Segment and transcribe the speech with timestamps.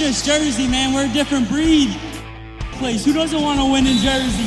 [0.00, 0.94] just Jersey, man.
[0.94, 1.94] We're a different breed.
[2.72, 3.04] Place.
[3.04, 4.46] Who doesn't want to win in Jersey?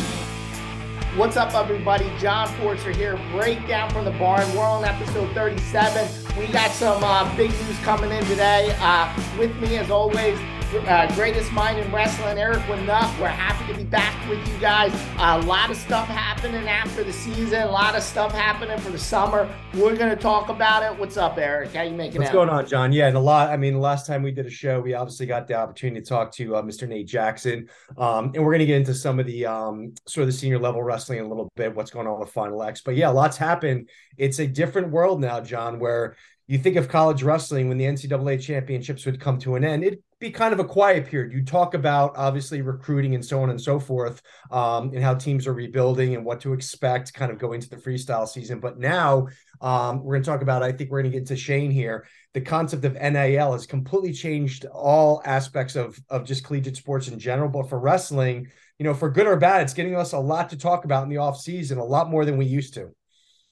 [1.15, 2.11] What's up, everybody?
[2.17, 3.17] Jon Fortzer here.
[3.31, 4.51] Breakdown from the barn.
[4.55, 6.39] We're on episode 37.
[6.39, 8.75] We got some uh, big news coming in today.
[8.79, 10.39] Uh, with me, as always,
[10.81, 13.19] uh, greatest mind in wrestling, Erik Winuck.
[13.19, 14.91] We're happy to be back with you guys.
[15.17, 18.97] a lot of stuff happening after the season, a lot of stuff happening for the
[18.97, 19.47] summer.
[19.75, 20.97] We're going to talk about it.
[20.99, 21.73] What's up, Erik?
[21.73, 22.19] How you making it?
[22.19, 22.33] What's out?
[22.33, 22.91] going on, Jon?
[22.91, 23.49] Yeah, and a lot.
[23.49, 26.07] I mean, the last time we did a show, we obviously got the opportunity to
[26.07, 26.87] talk to uh, Mr.
[26.87, 30.27] Nate Jackson, um, and we're going to get into some of the um, sort of
[30.27, 31.75] the senior level wrestling in a little bit.
[31.75, 32.81] What's going on with Final X?
[32.81, 33.89] But yeah, lots happened.
[34.17, 36.15] It's a different world now, Jon, where
[36.47, 39.99] you think of college wrestling when the NCAA championships would come to an end, it'd
[40.23, 41.33] be kind of a quiet period.
[41.33, 45.47] You talk about obviously recruiting and so on and so forth, um, and how teams
[45.47, 48.61] are rebuilding and what to expect kind of going to the freestyle season.
[48.61, 49.27] But now
[49.59, 52.07] um, we're going to talk about, I think we're going to get into Shane here.
[52.33, 57.19] The concept of NIL has completely changed all aspects of, of just collegiate sports in
[57.19, 57.49] general.
[57.49, 58.47] But for wrestling,
[58.79, 61.09] you know, for good or bad, it's getting us a lot to talk about in
[61.09, 62.91] the off season, a lot more than we used to.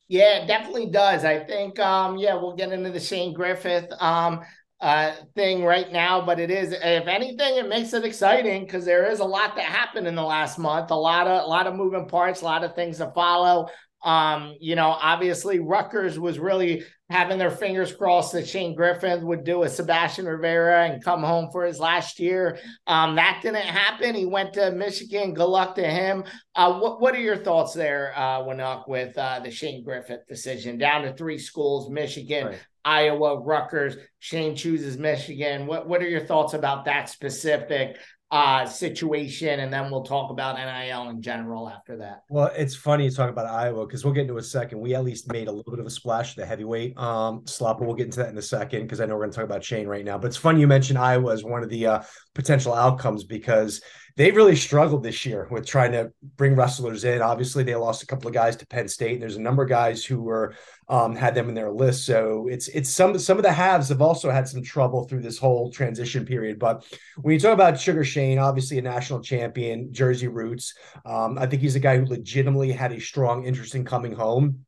[0.08, 1.23] Yeah, it definitely does.
[1.23, 4.41] I think, um, yeah, we'll get into the Shane Griffith um,
[4.82, 9.10] uh, thing right now, but it is, if anything, it makes it exciting because there
[9.10, 10.90] is a lot that happened in the last month.
[10.92, 13.68] A lot of, a lot of moving parts, a lot of things to follow.
[14.04, 19.44] Um, you know, obviously Rutgers was really having their fingers crossed that Shane Griffith would
[19.44, 22.58] do a Sebastian Rivera and come home for his last year.
[22.88, 24.16] Um, that didn't happen.
[24.16, 25.36] He went to Michigan.
[25.36, 26.24] Good luck to him.
[26.56, 30.80] Uh, what What are your thoughts there, uh, Winuck, with uh, the Shane Griffith decision
[30.80, 32.59] down to three schools: Michigan, right.
[32.84, 33.96] Iowa, Rutgers.
[34.20, 35.68] Shane chooses Michigan.
[35.68, 37.98] What What are your thoughts about that specific
[38.32, 42.22] uh, situation, and then we'll talk about NIL in general after that.
[42.30, 44.80] Well, it's funny you talk about Iowa because we'll get into a second.
[44.80, 47.88] We at least made a little bit of a splash the heavyweight um, slot, but
[47.88, 49.66] we'll get into that in a second because I know we're going to talk about
[49.66, 50.18] Shane right now.
[50.18, 53.82] But it's funny you mentioned Iowa as one of the uh, potential outcomes because
[54.17, 57.22] they've really struggled this year with trying to bring wrestlers in.
[57.22, 59.13] Obviously, they lost a couple of guys to Penn State.
[59.13, 60.56] And there's a number of guys who were
[60.90, 62.06] um, had them in their list.
[62.06, 65.38] So it's it's some some of the halves have also had some trouble through this
[65.38, 66.59] whole transition period.
[66.59, 66.85] But
[67.18, 70.74] when you talk about Sugar Shane, obviously a national champion, Jersey roots.
[71.06, 74.66] Um, I think he's a guy who legitimately had a strong interest in coming home.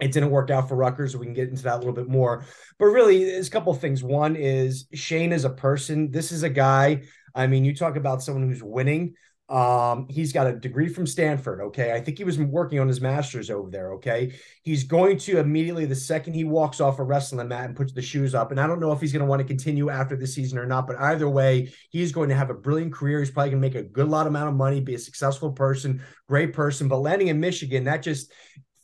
[0.00, 2.44] It didn't work out for Rutgers, we can get into that a little bit more.
[2.78, 4.02] But really, there's a couple of things.
[4.02, 6.10] One is Shane as a person.
[6.10, 7.02] This is a guy
[7.34, 9.14] I mean, you talk about someone who's winning.
[9.48, 11.60] Um, he's got a degree from Stanford.
[11.60, 11.92] Okay.
[11.92, 13.92] I think he was working on his master's over there.
[13.94, 14.34] Okay.
[14.62, 18.00] He's going to immediately, the second he walks off a wrestling mat and puts the
[18.00, 18.50] shoes up.
[18.50, 20.64] And I don't know if he's going to want to continue after the season or
[20.64, 23.18] not, but either way, he's going to have a brilliant career.
[23.18, 26.02] He's probably going to make a good lot amount of money, be a successful person,
[26.28, 26.88] great person.
[26.88, 28.32] But landing in Michigan, that just,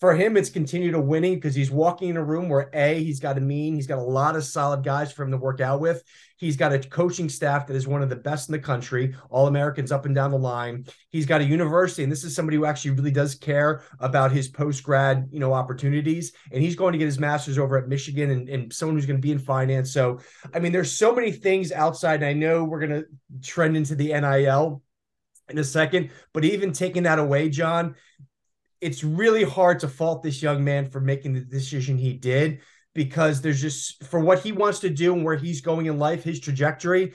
[0.00, 3.19] for him, it's continued a winning because he's walking in a room where A, he's
[3.19, 5.81] got a mean, he's got a lot of solid guys for him to work out
[5.81, 6.04] with.
[6.36, 9.48] He's got a coaching staff that is one of the best in the country, all
[9.48, 10.87] Americans up and down the line.
[11.10, 14.47] He's got a university, and this is somebody who actually really does care about his
[14.47, 16.32] post grad, you know, opportunities.
[16.53, 19.20] And he's going to get his master's over at Michigan and, and someone who's going
[19.20, 19.92] to be in finance.
[19.92, 20.20] So,
[20.54, 22.22] I mean, there's so many things outside.
[22.22, 23.06] And I know we're going to
[23.42, 24.81] trend into the NIL
[25.48, 27.97] in a second, but even taking that away, Jon,
[28.81, 32.61] it's really hard to fault this young man for making the decision he did
[32.94, 36.25] because there's just for what he wants to do and where he's going in life,
[36.25, 37.12] his trajectory.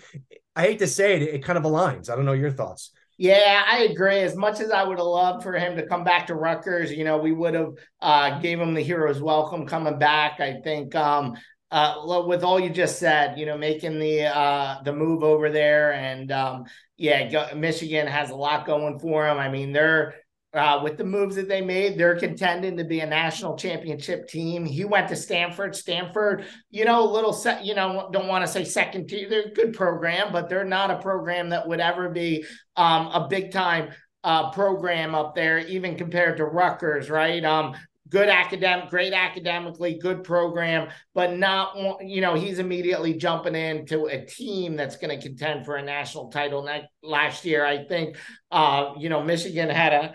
[0.56, 2.10] I hate to say it, it kind of aligns.
[2.10, 2.92] I don't know your thoughts.
[3.18, 4.20] Yeah, I agree.
[4.20, 7.04] As much as I would have loved for him to come back to Rutgers, you
[7.04, 10.40] know, we would have uh, gave him the hero's welcome coming back.
[10.40, 11.36] I think um,
[11.70, 15.94] uh, with all you just said, you know, making the uh, the move over there,
[15.94, 16.66] and um,
[16.98, 19.38] yeah, go, Michigan has a lot going for him.
[19.38, 20.16] I mean, they're
[20.54, 24.66] uh, with the moves that they made, they're contending to be a national championship team.
[24.66, 25.76] He went to Stanford.
[25.76, 29.28] Stanford, you know, a little set, you know, don't want to say second tier.
[29.28, 33.28] They're a good program, but they're not a program that would ever be um, a
[33.28, 33.90] big time
[34.24, 37.44] uh, program up there, even compared to Rutgers, right?
[37.44, 37.76] Um,
[38.10, 44.24] good academic, great academically, good program, but not, you know, he's immediately jumping into a
[44.24, 46.62] team that's going to contend for a national title.
[46.62, 48.18] Next, last year, I think,
[48.52, 50.14] uh, you know, Michigan had a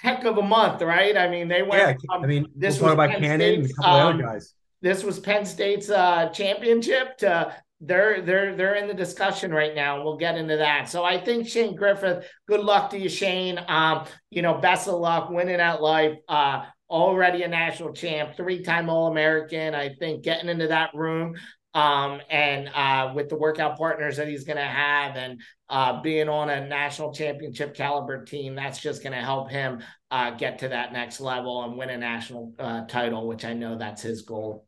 [0.00, 1.16] heck of a month, right?
[1.16, 2.00] I mean, they went.
[2.02, 4.54] Yeah, I mean, this we'll was about Penn Cannon and a couple um, other guys.
[4.82, 7.18] This was Penn State's uh, championship.
[7.18, 10.02] To, they're they're they're in the discussion right now.
[10.02, 10.88] We'll get into that.
[10.88, 12.26] So I think Shane Griffith.
[12.46, 13.60] Good luck to you, Shane.
[13.68, 16.16] Um, you know, best of luck winning at life.
[16.28, 19.76] Uh, already a national champ, three-time All-American.
[19.76, 21.36] I think getting into that room
[21.74, 26.28] um, and uh, with the workout partners that he's going to have and uh, being
[26.28, 29.80] on a national championship caliber team, that's just going to help him
[30.10, 33.78] uh, get to that next level and win a national uh, title, which I know
[33.78, 34.66] that's his goal.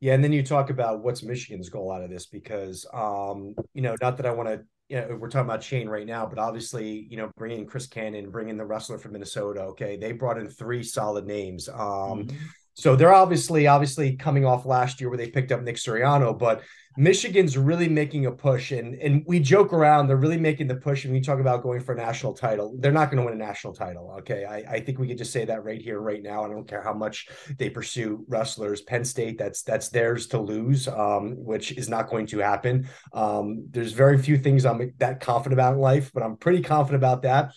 [0.00, 3.80] Yeah, and then you talk about what's Michigan's goal out of this because, um, you
[3.80, 6.38] know, not that I want to, you know, we're talking about Shane right now, but
[6.38, 9.60] obviously, you know, bringing Chris Cannon, bringing the wrestler from Minnesota.
[9.60, 11.68] Okay, they brought in three solid names.
[11.68, 12.36] Um, mm-hmm.
[12.76, 16.62] So they're obviously, obviously coming off last year where they picked up Nick Suriano, but
[16.98, 20.06] Michigan's really making a push, and and we joke around.
[20.06, 22.74] They're really making the push, and we talk about going for a national title.
[22.78, 24.14] They're not going to win a national title.
[24.20, 26.44] Okay, I, I think we could just say that right here, right now.
[26.44, 27.28] I don't care how much
[27.58, 28.80] they pursue wrestlers.
[28.80, 32.88] Penn State, that's that's theirs to lose, um, which is not going to happen.
[33.12, 37.02] Um, there's very few things I'm that confident about in life, but I'm pretty confident
[37.02, 37.52] about that.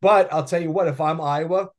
[0.00, 1.70] But I'll tell you what, if I'm Iowa,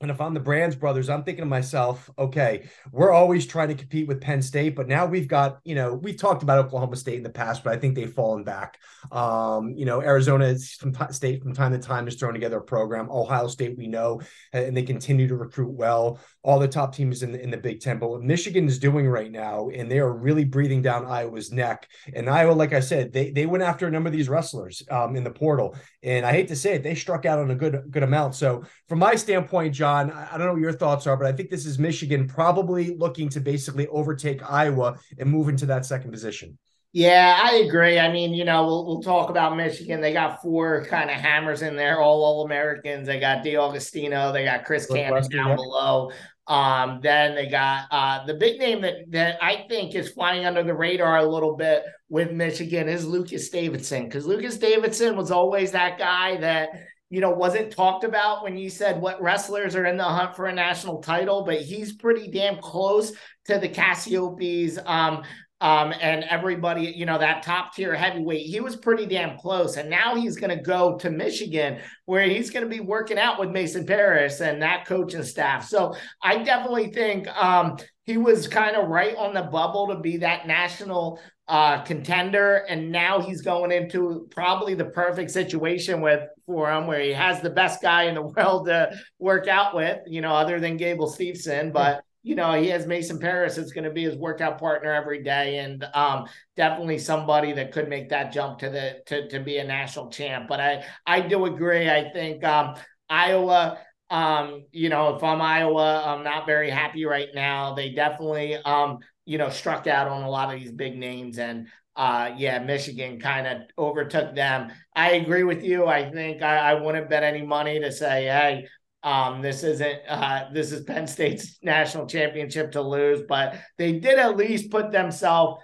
[0.00, 3.74] and if I'm the Brands brothers, I'm thinking to myself, okay, we're always trying to
[3.74, 7.16] compete with Penn State, but now we've got, you know, we've talked about Oklahoma State
[7.16, 8.78] in the past, but I think they've fallen back.
[9.10, 13.10] Um, you know, Arizona State from time to time is throwing together a program.
[13.10, 14.20] Ohio State, we know,
[14.52, 16.20] and they continue to recruit well.
[16.44, 19.08] All the top teams in the, in the Big Ten, but what Michigan is doing
[19.08, 21.88] right now, and they are really breathing down Iowa's neck.
[22.14, 25.16] And Iowa, like I said, they they went after a number of these wrestlers um,
[25.16, 27.82] in the portal, and I hate to say it, they struck out on a good
[27.90, 28.36] good amount.
[28.36, 29.87] So from my standpoint, Jon.
[29.88, 32.96] Jon, I don't know what your thoughts are, but I think this is Michigan probably
[32.96, 36.58] looking to basically overtake Iowa and move into that second position.
[36.92, 37.98] Yeah, I agree.
[37.98, 40.00] I mean, you know, we'll, we'll talk about Michigan.
[40.00, 43.06] They got four kind of hammers in there, all all Americans.
[43.06, 46.10] They got DeAugustino, they got Chris Cannon down below.
[46.46, 50.62] Um, then they got uh, the big name that that I think is flying under
[50.62, 55.72] the radar a little bit with Michigan is Lucas Davison because Lucas Davison was always
[55.72, 56.70] that guy that
[57.10, 60.46] you know, wasn't talked about when you said what wrestlers are in the hunt for
[60.46, 63.12] a national title, but he's pretty damn close
[63.46, 65.22] to the Cassioppis um,
[65.60, 68.46] um, and everybody, you know, that top tier heavyweight.
[68.46, 69.76] He was pretty damn close.
[69.76, 73.40] And now he's going to go to Michigan where he's going to be working out
[73.40, 75.66] with Mason Parris and that coaching staff.
[75.66, 80.18] So I definitely think um, he was kind of right on the bubble to be
[80.18, 86.70] that national uh, contender, and now he's going into probably the perfect situation with for
[86.70, 90.20] him, where he has the best guy in the world to work out with, you
[90.20, 92.02] know, other than Gable Steveson, but.
[92.24, 93.56] You know, he has Mason Parris.
[93.56, 97.88] It's going to be his workout partner every day, and um, definitely somebody that could
[97.88, 100.46] make that jump to the to, to be a national champ.
[100.46, 101.88] But I I do agree.
[101.88, 102.74] I think um,
[103.08, 103.78] Iowa
[104.10, 107.74] um, you know, if I'm Iowa, I'm not very happy right now.
[107.74, 108.98] They definitely um,
[109.28, 111.38] you know, struck out on a lot of these big names.
[111.38, 114.72] And uh, yeah, Michigan kind of overtook them.
[114.96, 115.86] I agree with you.
[115.86, 118.68] I think I, I wouldn't bet any money to say, hey,
[119.02, 124.18] um, this isn't uh, this is Penn State's national championship to lose, but they did
[124.18, 125.62] at least put themselves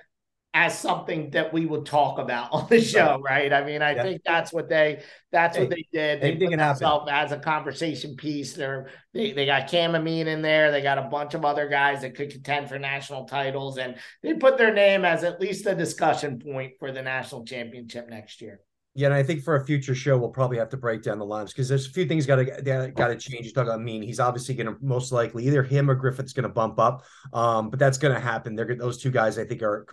[0.54, 3.52] as something that we would talk about on the show, right?
[3.52, 4.02] I mean, I yeah.
[4.02, 5.02] think that's what they
[5.32, 6.20] that's hey, what they did.
[6.22, 8.54] They put themselves as a conversation piece.
[8.54, 10.70] They're they, they got Cam Amine in there.
[10.70, 14.34] They got a bunch of other guys that could contend for national titles, and they
[14.34, 18.60] put their name as at least a discussion point for the national championship next year.
[18.96, 21.26] Yeah, and I think for a future show, we'll probably have to break down the
[21.26, 22.44] lines because there's a few things got to
[22.93, 23.44] got to change.
[23.44, 26.44] You talk about Mean, he's obviously going to most likely either him or Griffith's going
[26.44, 28.55] to bump up, um, but that's going to happen.
[28.55, 29.37] They're those two guys.
[29.37, 29.85] I think are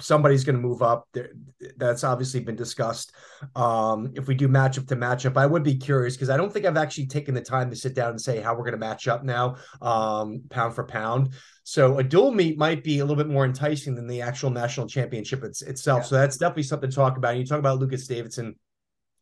[0.00, 1.06] somebody's going to move up.
[1.12, 1.30] They're,
[1.76, 3.12] that's obviously been discussed.
[3.54, 6.66] Um, if we do matchup to matchup, I would be curious because I don't think
[6.66, 9.06] I've actually taken the time to sit down and say how we're going to match
[9.06, 11.34] up now, um, pound for pound.
[11.70, 14.88] So a dual meet might be a little bit more enticing than the actual national
[14.88, 16.00] championship it's, itself.
[16.00, 16.06] Yeah.
[16.08, 17.30] So that's definitely something to talk about.
[17.30, 18.56] And you talk about Lucas Davison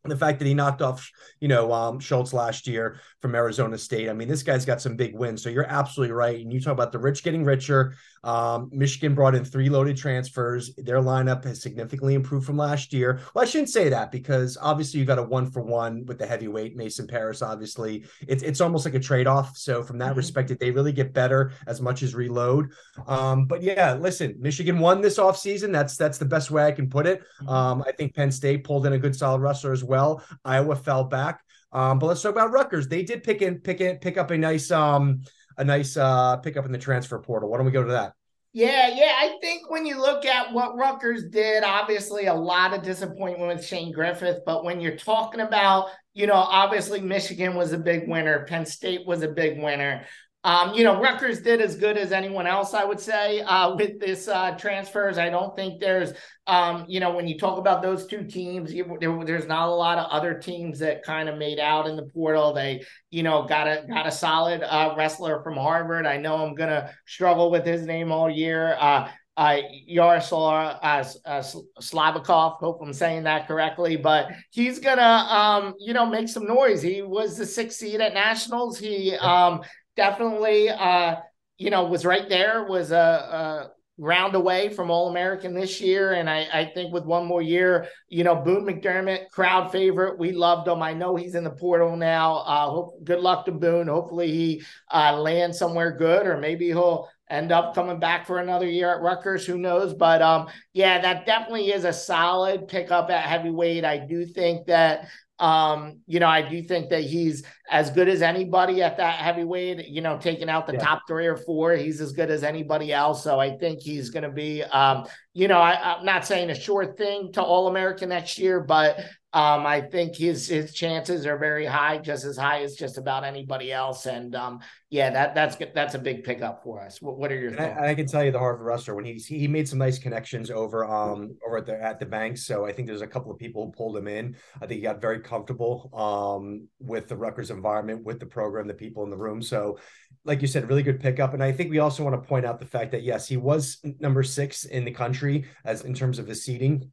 [0.04, 4.08] the fact that he knocked off, you know, um, Schultz last year from Arizona State.
[4.08, 5.42] I mean, this guy's got some big wins.
[5.42, 6.40] So you're absolutely right.
[6.40, 7.94] And you talk about the rich getting richer.
[8.24, 10.74] Um, Michigan brought in three loaded transfers.
[10.76, 13.20] Their lineup has significantly improved from last year.
[13.34, 16.26] Well, I shouldn't say that because obviously you got a one for one with the
[16.26, 17.42] heavyweight Mason Parris.
[17.42, 19.56] Obviously, it's it's almost like a trade off.
[19.56, 20.18] So from that mm-hmm.
[20.18, 22.72] respect, they really get better as much as reload.
[23.06, 25.72] Um, but yeah, listen, Michigan won this offseason.
[25.72, 27.20] That's that's the best way I can put it.
[27.20, 27.48] Mm-hmm.
[27.48, 30.22] Um, I think Penn State pulled in a good solid wrestler as well.
[30.44, 31.42] Iowa fell back.
[31.72, 32.88] Um, but let's talk about Rutgers.
[32.88, 35.22] They did pick in pick in pick up a nice um
[35.58, 37.50] a nice uh pickup in the transfer portal.
[37.50, 38.14] Why don't we go to that?
[38.52, 39.14] Yeah, yeah.
[39.18, 43.64] I think when you look at what Rutgers did, obviously a lot of disappointment with
[43.64, 44.38] Shane Griffith.
[44.46, 49.06] But when you're talking about, you know, obviously Michigan was a big winner, Penn State
[49.06, 50.06] was a big winner.
[50.44, 53.98] Um, you know, Rutgers did as good as anyone else, I would say, uh, with
[53.98, 55.18] this uh, transfers.
[55.18, 56.12] I don't think there's,
[56.46, 59.74] um, you know, when you talk about those two teams, you, there, there's not a
[59.74, 62.52] lot of other teams that kind of made out in the portal.
[62.52, 66.06] They, you know, got a got a solid uh, wrestler from Harvard.
[66.06, 68.76] I know I'm gonna struggle with his name all year.
[68.78, 71.42] Uh, uh, Yaroslav uh, uh,
[71.80, 72.58] Slavakov.
[72.58, 76.82] Hope I'm saying that correctly, but he's gonna, um, you know, make some noise.
[76.82, 78.80] He was the sixth seed at nationals.
[78.80, 79.60] He um,
[79.98, 81.16] definitely, uh,
[81.58, 82.64] you know, was right there.
[82.64, 86.12] Was a, a round away from All American this year.
[86.12, 90.18] And I, I think with one more year, you know, Boone McDermott, crowd favorite.
[90.18, 90.82] We loved him.
[90.82, 92.36] I know he's in the portal now.
[92.36, 93.88] Uh, hope, good luck to Boone.
[93.88, 94.62] Hopefully he
[94.94, 99.02] uh, lands somewhere good, or maybe he'll end up coming back for another year at
[99.02, 99.44] Rutgers.
[99.44, 99.92] Who knows?
[99.94, 103.84] But um, yeah, that definitely is a solid pickup at heavyweight.
[103.84, 105.08] I do think that
[105.38, 109.86] um, you know, I do think that he's as good as anybody at that heavyweight,
[109.86, 110.80] you know, taking out the yeah.
[110.80, 113.22] top three or four, he's as good as anybody else.
[113.22, 116.54] So I think he's going to be, um, you know, I, am not saying a
[116.54, 118.98] sure thing to All American next year, but
[119.34, 123.24] um, I think his his chances are very high, just as high as just about
[123.24, 124.06] anybody else.
[124.06, 127.02] And um, yeah, that that's that's a big pickup for us.
[127.02, 127.78] What, what are your thoughts?
[127.78, 130.50] I, I, can tell you the Harvard wrestler when he's he made some nice connections
[130.50, 132.38] over um over at the at the bank.
[132.38, 134.34] So I think there's a couple of people who pulled him in.
[134.56, 138.72] I think he got very comfortable um with the Rutgers environment, with the program, the
[138.72, 139.42] people in the room.
[139.42, 139.78] So
[140.24, 141.34] like you said, really good pickup.
[141.34, 143.78] And I think we also want to point out the fact that yes, he was
[144.00, 146.90] number six in the country as in terms of the seating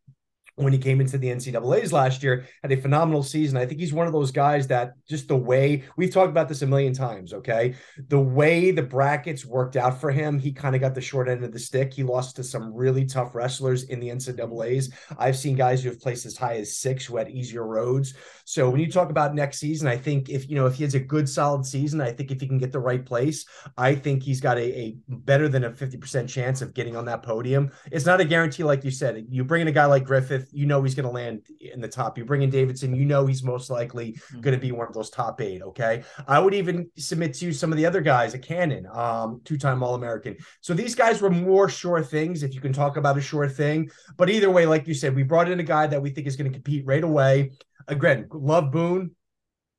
[0.55, 3.57] when he came into the NCAA's last year, had a phenomenal season.
[3.57, 6.61] I think he's one of those guys that just the way we've talked about this
[6.61, 7.75] a million times, okay?
[8.07, 11.43] The way the brackets worked out for him, he kind of got the short end
[11.43, 11.93] of the stick.
[11.93, 14.93] He lost to some really tough wrestlers in the NCAA's.
[15.17, 18.13] I've seen guys who have placed as high as six who had easier roads.
[18.45, 20.93] So when you talk about next season, I think if you know if he has
[20.93, 23.45] a good solid season, I think if he can get the right place,
[23.77, 27.23] I think he's got a, a better than a 50% chance of getting on that
[27.23, 27.71] podium.
[27.91, 29.25] It's not a guarantee, like you said.
[29.29, 31.87] You bring in a guy like Griffith you know he's going to land in the
[31.87, 32.17] top.
[32.17, 34.41] You bring in Davison, you know he's most likely mm-hmm.
[34.41, 35.61] going to be one of those top eight.
[35.61, 39.41] Okay, I would even submit to you some of the other guys, a Cannon, um,
[39.43, 40.37] two-time All-American.
[40.61, 43.89] So these guys were more sure things, if you can talk about a sure thing.
[44.17, 46.35] But either way, like you said, we brought in a guy that we think is
[46.35, 47.51] going to compete right away.
[47.87, 49.11] Again, love Boone.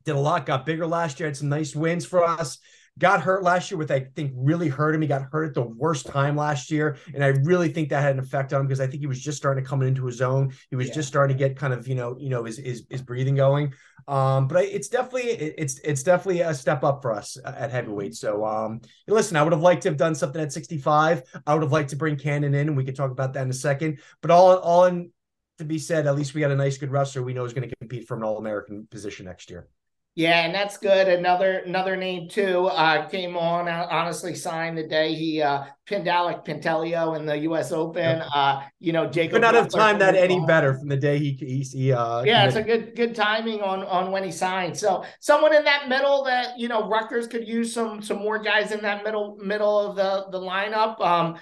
[0.04, 2.58] Did a lot, got bigger last year, had some nice wins for us
[2.98, 5.02] got hurt last year, with I think really hurt him.
[5.02, 8.14] He got hurt at the worst time last year, and I really think that had
[8.14, 10.22] an effect on him because I think he was just starting to come into his
[10.22, 10.52] own.
[10.70, 10.94] He was yeah.
[10.94, 13.72] just starting to get kind of you know you know his his, his breathing going.
[14.08, 18.14] Um, but I, it's definitely it's it's definitely a step up for us at heavyweight.
[18.14, 21.22] So um, listen, I would have liked to have done something at 65.
[21.46, 23.50] I would have liked to bring Cannon in, and we could talk about that in
[23.50, 23.98] a second.
[24.22, 25.10] But all all in
[25.58, 27.68] to be said, at least we got a nice good wrestler we know is going
[27.68, 29.68] to compete for an All American position next year.
[30.16, 31.08] Yeah, and that's good.
[31.08, 33.68] Another another name too uh, came on.
[33.68, 37.70] Uh, honestly, signed the day he uh, pinned Alec Pantaleo in the U.S.
[37.70, 38.22] Open.
[38.34, 39.32] Uh, you know, Jacob.
[39.32, 41.58] Could not have timed that any better from the day he he.
[41.60, 44.74] he uh, yeah, it's a good good timing on on when he signed.
[44.74, 48.72] So someone in that middle that you know Rutgers could use some some more guys
[48.72, 50.98] in that middle middle of the the lineup.
[50.98, 51.36] Um,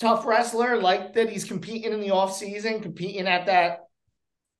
[0.00, 3.84] tough wrestler, like that he's competing in the off season, competing at that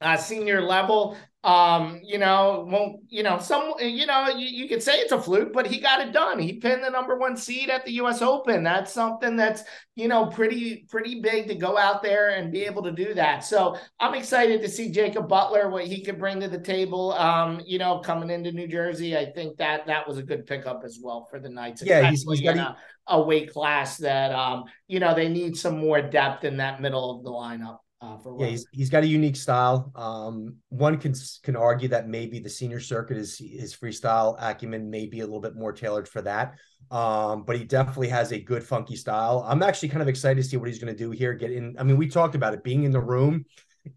[0.01, 1.17] uh, senior level.
[1.45, 5.23] Um, you know, won't you know some you know you, you could say it's a
[5.23, 6.41] fluke, but he got it done.
[6.41, 8.65] He pinned the number one seed at the US Open.
[8.65, 9.63] That's something that's
[9.95, 13.45] you know pretty pretty big to go out there and be able to do that.
[13.45, 17.13] So I'm excited to see Jacob Butler, what he could bring to the table.
[17.13, 19.17] Um, you know, coming into New Jersey.
[19.17, 21.85] I think that that was a good pickup as well for the Knights.
[21.85, 22.77] Yeah, he's, he's got a,
[23.07, 27.17] a weight class that um, you know, they need some more depth in that middle
[27.17, 27.79] of the lineup.
[28.01, 29.91] Uh, yeah, he's, he's got a unique style.
[29.97, 35.07] Um, one can can argue that maybe the senior circuit is his freestyle acumen may
[35.07, 36.55] be a little bit more tailored for that.
[36.93, 39.45] Um, but he definitely has a good funky style.
[39.49, 41.35] I'm actually kind of excited to see what he's going to do here.
[41.35, 41.75] Get in.
[41.79, 43.45] I mean, we talked about it being in the room,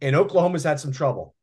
[0.02, 1.36] and Oklahoma's had some trouble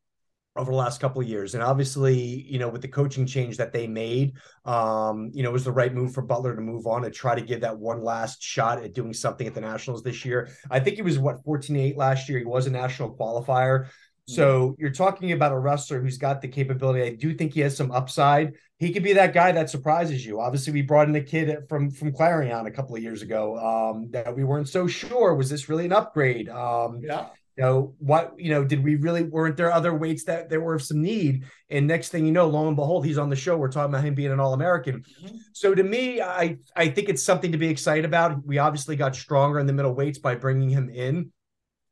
[0.59, 1.55] over the last couple of years.
[1.55, 4.35] And obviously, you know, with the coaching change that they made,
[4.65, 7.35] um, you know, it was the right move for Butler to move on and try
[7.35, 10.51] to give that one last shot at doing something at the Nationals this year.
[10.71, 12.39] I think he was what 14-8 last year.
[12.39, 13.89] He was a national qualifier.
[14.31, 17.03] So you're talking about a wrestler who's got the capability.
[17.03, 18.57] I do think he has some upside.
[18.79, 20.39] He could be that guy that surprises you.
[20.39, 24.11] Obviously, we brought in a kid from from Clarion a couple of years ago um,
[24.11, 26.51] that we weren't so sure was this really an upgrade.
[26.51, 30.49] Um, yeah you know what you know did we really weren't there other weights that
[30.49, 33.29] there were of some need and next thing you know lo and behold he's on
[33.29, 35.37] the show we're talking about him being an all-american mm-hmm.
[35.53, 39.17] so to me i i think it's something to be excited about we obviously got
[39.17, 41.31] stronger in the middle weights by bringing him in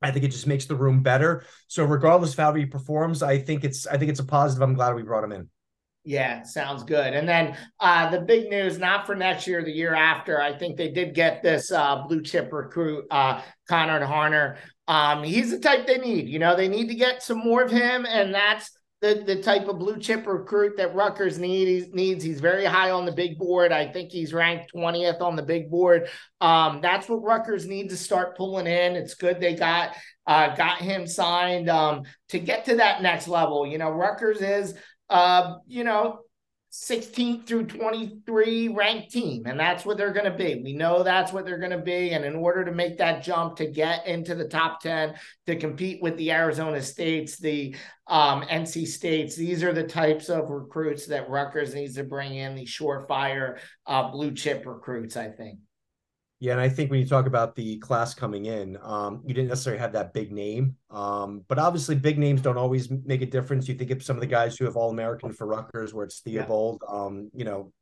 [0.02, 1.44] I think it just makes the room better.
[1.68, 4.62] So regardless of how he performs, I think it's I think it's a positive.
[4.62, 5.49] I'm glad we brought him in.
[6.04, 7.14] Yeah, sounds good.
[7.14, 10.76] And then uh, the big news, not for next year, the year after, I think
[10.76, 14.58] they did get this uh, blue chip recruit, uh, Conrad Harner.
[14.88, 16.28] Um, he's the type they need.
[16.28, 19.69] You know, they need to get some more of him, and that's the the type
[19.69, 22.25] of blue chip recruit that Rutgers need, needs.
[22.25, 23.73] He's very high on the big board.
[23.73, 26.09] I think he's ranked 20th on the big board.
[26.40, 28.97] Um, that's what Rutgers needs to start pulling in.
[28.97, 33.66] It's good they got uh, got him signed um, to get to that next level.
[33.66, 34.75] You know, Rutgers is
[35.09, 36.21] uh, you know,
[36.83, 40.61] 16th through 23 ranked team, and that's what they're going to be.
[40.62, 42.11] We know that's what they're going to be.
[42.11, 45.14] And in order to make that jump to get into the top 10,
[45.47, 47.75] to compete with the Arizona States, the
[48.06, 52.54] um, NC States, these are the types of recruits that Rutgers needs to bring in,
[52.54, 55.59] the surefire uh, blue chip recruits, I think.
[56.38, 59.49] Yeah, and I think when you talk about the class coming in, um, you didn't
[59.49, 63.66] necessarily have that big name, um, but obviously big names don't always make a difference.
[63.69, 66.21] You think of some of the guys who have All American for Rutgers, where it's
[66.21, 66.95] Theobald, yeah.
[66.95, 67.73] um, you know,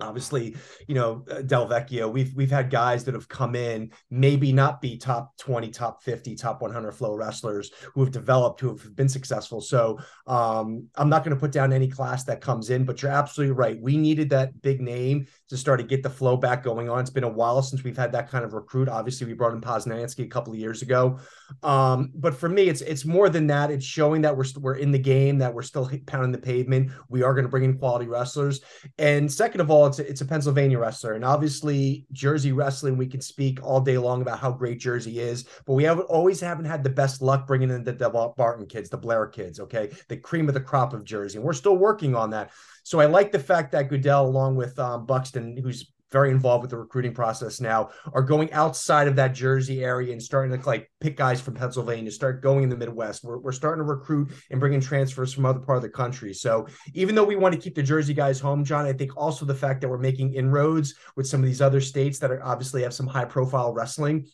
[0.00, 0.56] obviously
[0.88, 4.96] you know uh, Delvecchio we've we've had guys that have come in maybe not be
[4.96, 9.60] top 20 top 50 top 100 flow wrestlers who have developed who have been successful
[9.60, 13.12] so um I'm not going to put down any class that comes in but you're
[13.12, 16.88] absolutely right we needed that big name to start to get the flow back going
[16.88, 17.00] on.
[17.00, 18.88] It's been a while since we've had that kind of recruit.
[18.88, 21.18] Obviously we brought in Poznansky a couple of years ago.
[21.62, 23.70] Um but for me it's it's more than that.
[23.70, 26.90] It's showing that we're we're in the game that we're still pounding the pavement.
[27.10, 28.60] We are going to bring in quality wrestlers.
[28.98, 32.96] And second of all it's a, it's a Pennsylvania wrestler, and obviously Jersey wrestling.
[32.96, 36.40] We can speak all day long about how great Jersey is, but we have always
[36.40, 39.60] haven't had the best luck bringing in the, the Barton kids, the Blair kids.
[39.60, 42.50] Okay, the cream of the crop of Jersey, and we're still working on that.
[42.82, 46.70] So I like the fact that Goodale, along with um, Buxton, who's very involved with
[46.70, 50.90] the recruiting process now, are going outside of that Jersey area and starting to like
[51.00, 53.24] pick guys from Pennsylvania, start going in the Midwest.
[53.24, 56.34] We're, we're starting to recruit and bringing transfers from other part of the country.
[56.34, 59.46] So even though we want to keep the Jersey guys home, Jon, I think also
[59.46, 62.82] the fact that we're making inroads with some of these other states that are obviously
[62.82, 64.26] have some high profile wrestling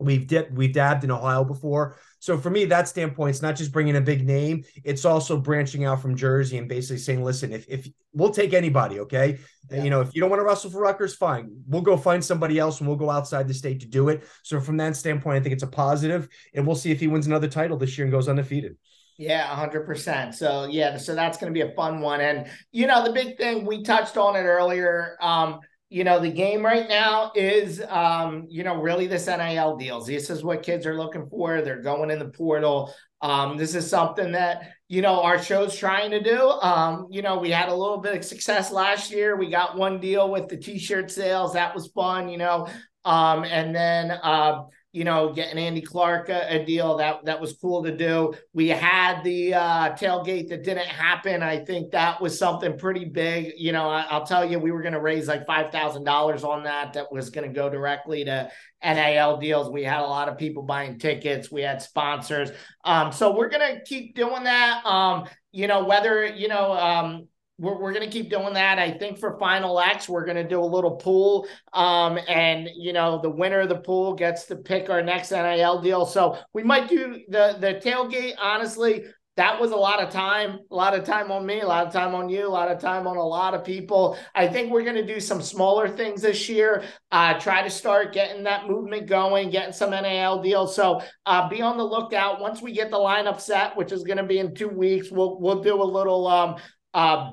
[0.00, 1.96] We've dipped, we've dabbed in Ohio before.
[2.18, 5.84] So for me, that standpoint, it's not just bringing a big name; it's also branching
[5.84, 9.38] out from Jersey and basically saying, "Listen, if if we'll take anybody, okay,
[9.70, 9.82] yeah.
[9.82, 12.58] you know, if you don't want to wrestle for Rutgers, fine, we'll go find somebody
[12.58, 15.40] else and we'll go outside the state to do it." So from that standpoint, I
[15.42, 18.12] think it's a positive, and we'll see if he wins another title this year and
[18.12, 18.76] goes undefeated.
[19.20, 20.32] Yeah, 100%.
[20.32, 22.22] So, yeah, so that's going to be a fun one.
[22.22, 25.18] And, you know, the big thing we touched on it earlier.
[25.20, 30.06] Um, you know, the game right now is, um, you know, really this NIL deals.
[30.06, 31.60] This is what kids are looking for.
[31.60, 32.94] They're going in the portal.
[33.20, 36.48] Um, this is something that, you know, our show's trying to do.
[36.48, 39.36] Um, you know, we had a little bit of success last year.
[39.36, 41.54] We got one deal with the t-shirt sales.
[41.54, 42.68] That was fun, you know.
[43.04, 47.56] Um, and then, uh, you know, getting Andy Clark a, a, deal that that was
[47.60, 48.34] cool to do.
[48.52, 51.44] We had the uh, tailgate that didn't happen.
[51.44, 53.52] I think that was something pretty big.
[53.56, 56.42] You know, I, will tell you, we were going to raise like five thousand dollars
[56.42, 56.94] on that.
[56.94, 58.50] That was going to go directly to
[58.84, 59.70] NIL deals.
[59.70, 61.52] We had a lot of people buying tickets.
[61.52, 62.50] We had sponsors.
[62.84, 64.84] Um, so we're going to keep doing that.
[64.84, 67.28] Um, you know, whether you know, um,
[67.60, 68.78] we're, we're going to keep doing that.
[68.78, 71.46] I think for Final X, we're going to do a little pool.
[71.72, 75.82] Um, and, you know, the winner of the pool gets to pick our next NIL
[75.82, 76.06] deal.
[76.06, 78.34] So we might do the, the tailgate.
[78.40, 79.04] Honestly,
[79.36, 81.92] that was a lot of time, a lot of time on me, a lot of
[81.92, 84.18] time on you, a lot of time on a lot of people.
[84.34, 86.82] I think we're going to do some smaller things this year.
[87.12, 90.74] Uh, try to start getting that movement going, getting some NIL deals.
[90.74, 92.40] So uh, be on the lookout.
[92.40, 95.40] Once we get the lineup set, which is going to be in two weeks, we'll
[95.40, 96.56] we'll do a little um,
[96.92, 97.30] uh,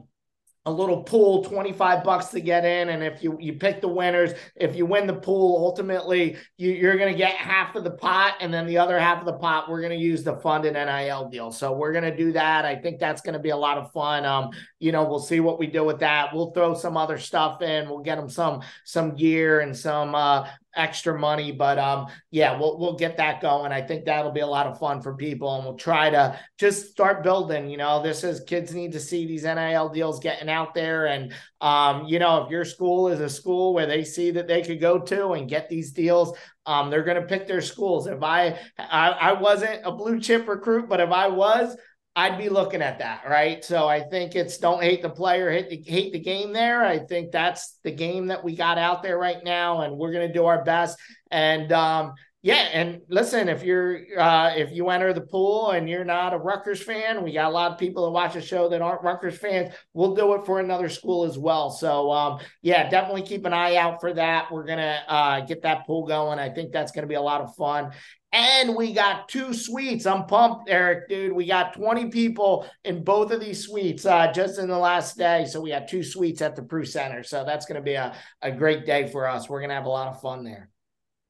[0.67, 2.89] a little pool 25 bucks to get in.
[2.89, 6.97] And if you you pick the winners if you win the pool ultimately you, you're
[6.97, 8.35] going to get half of the pot.
[8.41, 10.75] And then the other half of the pot we're going to use the fund and
[10.75, 11.51] nil deal.
[11.51, 12.65] So we're going to do that.
[12.65, 14.25] I think that's going to be a lot of fun.
[14.25, 16.33] Um you know we'll see what we do with that.
[16.33, 17.87] We'll throw some other stuff in.
[17.89, 20.47] We'll get them some some gear and some uh
[20.77, 21.51] extra money.
[21.51, 23.71] But um, yeah, we'll we'll get that going.
[23.71, 26.91] I think that'll be a lot of fun for people, and we'll try to just
[26.91, 27.69] start building.
[27.69, 31.33] You know, this is kids need to see these NIL deals getting out there, and
[31.59, 34.79] um, you know, if your school is a school where they see that they could
[34.79, 38.07] go to and get these deals, um, they're going to pick their schools.
[38.07, 41.75] If I, I I wasn't a blue chip recruit, but if I was,
[42.17, 43.63] I'd be looking at that, right?
[43.63, 46.83] So I think it's don't hate the player, hate the, hate the game there.
[46.83, 50.27] I think that's the game that we got out there right now, and we're going
[50.27, 50.97] to do our best.
[51.29, 56.05] And um, yeah, and listen, if you're uh, if you enter the pool and you're
[56.05, 58.81] not a Rutgers fan, we got a lot of people that watch the show that
[58.81, 59.73] aren't Rutgers fans.
[59.93, 61.69] We'll do it for another school as well.
[61.69, 64.51] So um, yeah, definitely keep an eye out for that.
[64.51, 66.39] We're gonna uh, get that pool going.
[66.39, 67.91] I think that's gonna be a lot of fun.
[68.33, 70.05] And we got two suites.
[70.05, 71.31] I'm pumped, Erik, dude.
[71.31, 75.45] We got 20 people in both of these suites uh, just in the last day.
[75.45, 77.23] So we got two suites at the Prue Center.
[77.23, 79.49] So that's going to be a, a great day for us.
[79.49, 80.69] We're going to have a lot of fun there.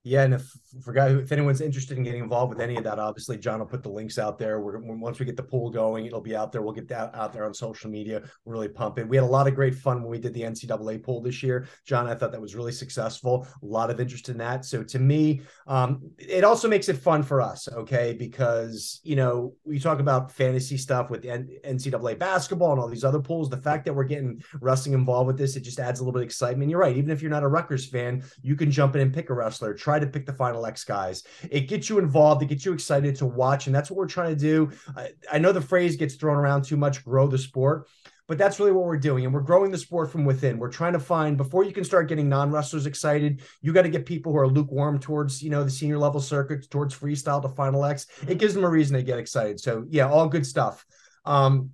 [0.07, 3.37] Yeah, and if forgot if anyone's interested in getting involved with any of that, obviously
[3.37, 4.61] Jon will put the links out there.
[4.61, 6.61] We're once we get the pool going, it'll be out there.
[6.61, 8.21] We'll get that out there on social media.
[8.45, 9.09] We're really pumping.
[9.09, 11.67] We had a lot of great fun when we did the NCAA pool this year.
[11.85, 13.45] Jon, I thought that was really successful.
[13.61, 14.63] A lot of interest in that.
[14.63, 18.13] So to me, um, it also makes it fun for us, okay?
[18.13, 23.19] Because you know we talk about fantasy stuff with NCAA basketball and all these other
[23.19, 23.49] pools.
[23.49, 26.21] The fact that we're getting wrestling involved with this, it just adds a little bit
[26.21, 26.69] of excitement.
[26.71, 26.95] You're right.
[26.95, 29.73] Even if you're not a Rutgers fan, you can jump in and pick a wrestler.
[29.73, 31.23] Try try to pick the final X guys.
[31.49, 34.35] It gets you involved, it gets you excited to watch, and that's what we're trying
[34.35, 34.71] to do.
[34.95, 37.87] I, I know the phrase gets thrown around too much, grow the sport
[38.27, 40.59] but that's really what we're doing and we're growing the sport from within.
[40.59, 44.05] We're trying to find before you can start getting non-wrestlers excited you got to get
[44.05, 47.85] people who are lukewarm towards you know the senior level circuits towards freestyle to final
[47.85, 48.05] x.
[48.27, 49.61] It gives them a reason to get excited.
[49.61, 50.85] So yeah all good stuff.
[51.23, 51.71] Um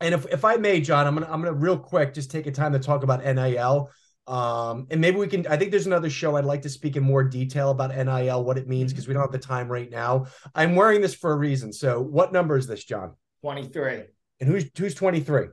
[0.00, 2.52] and if, if i may jon i'm gonna i'm gonna real quick just take a
[2.52, 3.90] time to talk about nil
[4.28, 5.46] um, and maybe we can.
[5.46, 8.58] I think there's another show I'd like to speak in more detail about NIL, what
[8.58, 9.10] it means, because mm-hmm.
[9.10, 10.26] we don't have the time right now.
[10.54, 11.72] I'm wearing this for a reason.
[11.72, 13.14] So, what number is this, Jon?
[13.40, 14.02] 23.
[14.40, 15.46] And who's who's 23?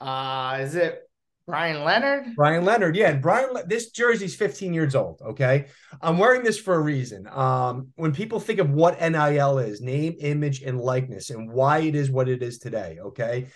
[0.00, 1.10] Uh, is it
[1.46, 2.34] Brian Leonard?
[2.36, 3.10] Brian Leonard, yeah.
[3.10, 5.22] And Brian, this jersey's 15 years old.
[5.24, 5.66] Okay,
[6.02, 7.26] I'm wearing this for a reason.
[7.28, 11.94] Um, when people think of what NIL is, name, image, and likeness, and why it
[11.94, 12.98] is what it is today.
[13.00, 13.46] Okay,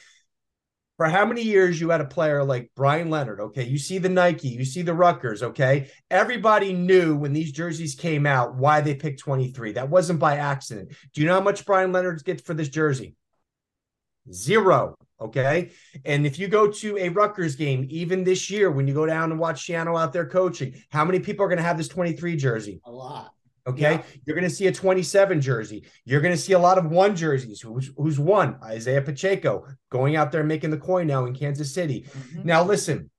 [0.96, 3.64] for how many years you had a player like Brian Leonard, okay?
[3.64, 5.90] You see the Nike, you see the Rutgers, okay?
[6.10, 9.72] Everybody knew when these jerseys came out why they picked 23.
[9.72, 10.92] That wasn't by accident.
[11.12, 13.16] Do you know how much Brian Leonard gets for this jersey?
[14.32, 14.96] Zero.
[15.20, 15.70] Okay.
[16.04, 19.30] And if you go to a Rutgers game, even this year, when you go down
[19.30, 22.36] and watch Schiano out there coaching, how many people are going to have this 23
[22.36, 22.80] jersey?
[22.84, 23.32] A lot.
[23.66, 23.80] Okay.
[23.80, 24.02] Yeah.
[24.24, 25.84] You're going to see a 27 jersey.
[26.04, 27.60] You're going to see a lot of one jerseys.
[27.60, 28.58] Who's, who's one?
[28.62, 32.02] Isaiah Pacheco going out there making the coin now in Kansas City.
[32.02, 32.46] Mm-hmm.
[32.46, 33.10] Now, listen,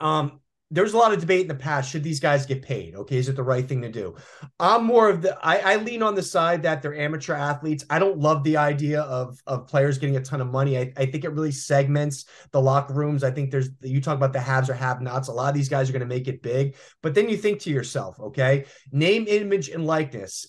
[0.00, 0.40] um,
[0.72, 1.90] there was a lot of debate in the past.
[1.90, 2.94] Should these guys get paid?
[2.94, 4.14] Okay, is it the right thing to do?
[4.60, 7.84] I'm more of the I, I, lean on the side that they're amateur athletes.
[7.90, 10.78] I don't love the idea of of players getting a ton of money.
[10.78, 13.24] I, I think it really segments the locker rooms.
[13.24, 15.28] I think there's you talk about the haves or have nots.
[15.28, 17.60] A lot of these guys are going to make it big, but then you think
[17.60, 20.46] to yourself, okay, name, image, and likeness.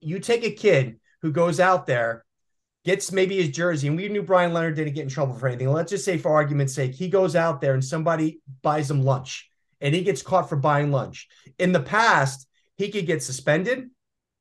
[0.00, 2.24] You take a kid who goes out there
[2.84, 5.72] gets maybe his jersey, and we knew Brian Leonard didn't get in trouble for anything.
[5.72, 9.50] Let's just say, for argument's sake, he goes out there and somebody buys him lunch
[9.80, 11.28] and he gets caught for buying lunch.
[11.58, 13.90] In the past, he could get suspended.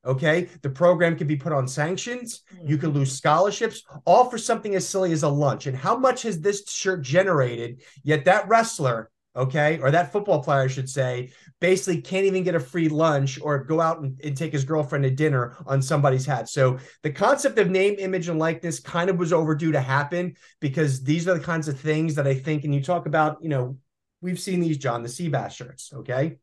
[0.06, 0.50] Okay.
[0.62, 2.44] The program could be put on sanctions.
[2.64, 3.16] You could lose mm-hmm.
[3.16, 5.66] scholarships, all for something as silly as a lunch.
[5.66, 7.82] And how much has this shirt generated?
[8.04, 12.54] Yet that wrestler, okay, or that football player, I should say, basically can't even get
[12.54, 16.26] a free lunch or go out and, and take his girlfriend to dinner on somebody's
[16.26, 16.50] hat.
[16.50, 21.04] So the concept of name, image, and likeness kind of was overdue to happen because
[21.04, 23.78] these are the kinds of things that I think, and you talk about, you know,
[24.26, 25.92] we've seen these, Jon, the Seabass shirts.
[25.94, 26.38] Okay.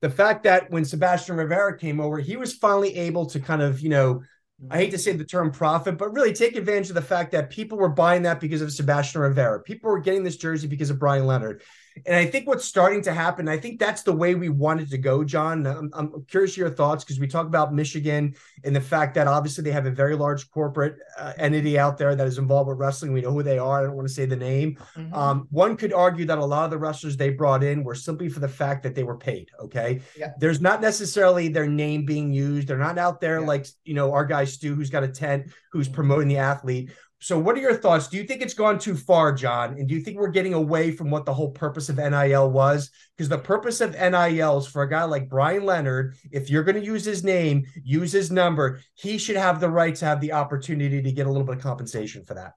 [0.00, 3.80] The fact that when Sebastian Rivera came over, he was finally able to kind of,
[3.80, 4.22] you know,
[4.70, 7.48] I hate to say the term profit, but really take advantage of the fact that
[7.48, 9.62] people were buying that because of Sebastian Rivera.
[9.62, 11.62] People were getting this jersey because of Brian Leonard.
[12.06, 14.98] And I think what's starting to happen, I think that's the way we wanted to
[14.98, 15.66] go, Jon.
[15.66, 18.34] I'm, I'm curious your thoughts because we talk about Michigan
[18.64, 22.14] and the fact that obviously they have a very large corporate uh, entity out there
[22.14, 23.12] that is involved with wrestling.
[23.12, 23.80] We know who they are.
[23.80, 24.76] I don't want to say the name.
[24.96, 25.14] Mm-hmm.
[25.14, 28.28] Um, one could argue that a lot of the wrestlers they brought in were simply
[28.28, 29.50] for the fact that they were paid.
[29.60, 30.00] Okay.
[30.16, 30.32] Yeah.
[30.38, 32.68] There's not necessarily their name being used.
[32.68, 33.46] They're not out there yeah.
[33.46, 35.94] like, you know, our guy Stu, who's got a tent, who's mm-hmm.
[35.94, 38.08] promoting the athlete so what are your thoughts?
[38.08, 39.74] Do you think it's gone too far, Jon?
[39.74, 42.90] And do you think we're getting away from what the whole purpose of NIL was?
[43.16, 46.80] Because the purpose of NIL is for a guy like Brian Leonard, if you're going
[46.80, 50.32] to use his name, use his number, he should have the right to have the
[50.32, 52.54] opportunity to get a little bit of compensation for that.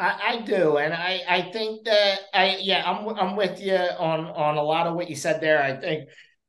[0.00, 4.26] I, I do, and I, I think that I yeah I'm I'm with you on
[4.26, 5.62] on a lot of what you said there.
[5.62, 6.08] I think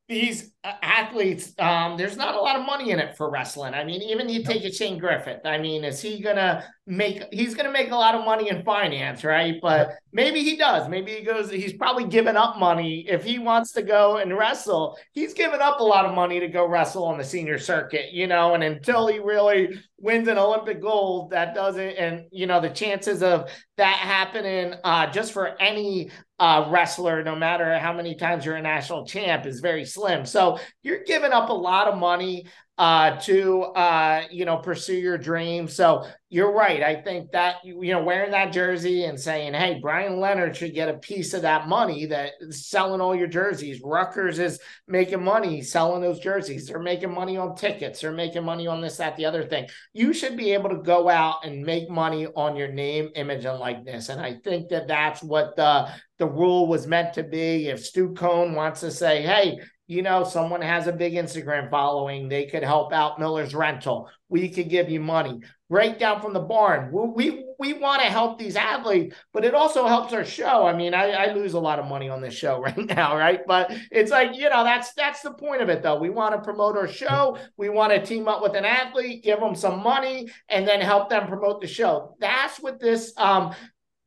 [0.09, 3.73] these athletes, um, there's not a lot of money in it for wrestling.
[3.73, 5.45] I mean, even you take a Shane Griffith.
[5.45, 7.23] I mean, is he gonna make?
[7.31, 9.55] He's gonna make a lot of money in finance, right?
[9.61, 10.89] But maybe he does.
[10.89, 11.49] Maybe he goes.
[11.49, 14.97] He's probably given up money if he wants to go and wrestle.
[15.11, 18.27] He's given up a lot of money to go wrestle on the senior circuit, you
[18.27, 18.53] know.
[18.53, 21.81] And until he really wins an Olympic gold, that doesn't.
[21.97, 27.35] And you know, the chances of that happening, uh, just for any uh, wrestler, no
[27.35, 30.25] matter how many times you're a national champ, is very slim.
[30.25, 35.17] So you're giving up a lot of money uh, to uh, you know pursue your
[35.17, 35.67] dream.
[35.67, 36.81] So you're right.
[36.81, 40.89] I think that you know wearing that jersey and saying, "Hey, Brian Leonard should get
[40.89, 46.01] a piece of that money that selling all your jerseys." Rutgers is making money selling
[46.01, 46.65] those jerseys.
[46.65, 48.01] They're making money on tickets.
[48.01, 49.67] They're making money on this, that, the other thing.
[49.93, 53.59] You should be able to go out and make money on your name, image, and
[53.59, 54.09] likeness.
[54.09, 57.67] And I think that that's what the the rule was meant to be.
[57.67, 62.29] If Stu Cohn wants to say, "Hey," you know, someone has a big Instagram following,
[62.29, 64.09] they could help out Miller's rental.
[64.29, 66.91] We could give you money right down from the barn.
[66.91, 70.65] We we, we want to help these athletes, but it also helps our show.
[70.65, 73.41] I mean, I, I lose a lot of money on this show right now, right?
[73.45, 75.99] But it's like you know, that's that's the point of it, though.
[75.99, 77.37] We want to promote our show.
[77.57, 81.09] We want to team up with an athlete, give them some money, and then help
[81.09, 82.15] them promote the show.
[82.19, 83.53] That's what this um,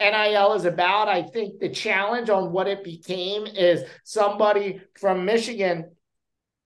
[0.00, 1.08] NIL is about.
[1.08, 5.90] I think the challenge on what it became is somebody from Michigan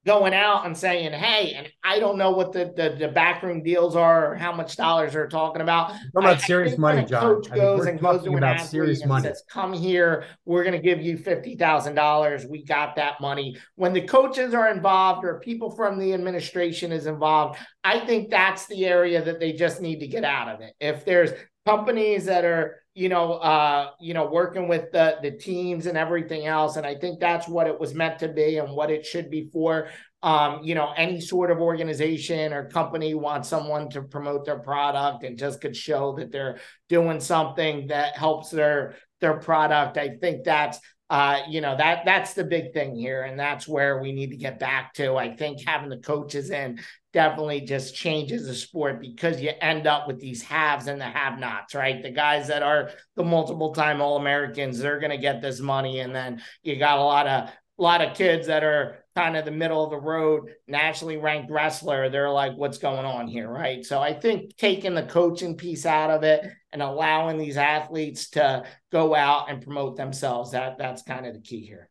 [0.07, 3.97] going out and saying, "Hey," and I don't know what the the, the backroom deals
[3.97, 5.93] are or how much dollars they're talking about.
[6.13, 7.21] We're about I, serious I money, Jon.
[7.21, 9.25] Coach I mean, goes and goes to an about serious money.
[9.25, 12.47] Says, "Come here, we're going to give you fifty thousand dollars.
[12.47, 17.07] We got that money." When the coaches are involved or people from the administration is
[17.07, 20.75] involved, I think that's the area that they just need to get out of it.
[20.81, 21.31] If there's
[21.67, 26.47] companies that are you know, uh, you know, working with the the teams and everything
[26.47, 26.77] else.
[26.77, 29.49] And I think that's what it was meant to be and what it should be
[29.53, 29.89] for.
[30.23, 35.25] Um, you know, any sort of organization or company wants someone to promote their product
[35.25, 39.97] and just could show that they're doing something that helps their their product.
[39.97, 40.79] I think that's
[41.11, 44.37] uh, you know that that's the big thing here, and that's where we need to
[44.37, 45.17] get back to.
[45.17, 46.79] I think having the coaches in
[47.13, 51.75] definitely just changes the sport because you end up with these haves and the have-nots,
[51.75, 52.03] right?
[52.03, 56.43] The guys that are the multiple-time All-Americans, they're going to get this money, and then
[56.63, 59.83] you got a lot of a lot of kids that are kind of the middle
[59.83, 62.11] of the road, nationally ranked wrestler.
[62.11, 63.49] They're like, what's going on here?
[63.49, 63.85] Right.
[63.85, 68.65] So I think taking the coaching piece out of it and allowing these athletes to
[68.93, 71.90] go out and promote themselves, that that's kind of the key here.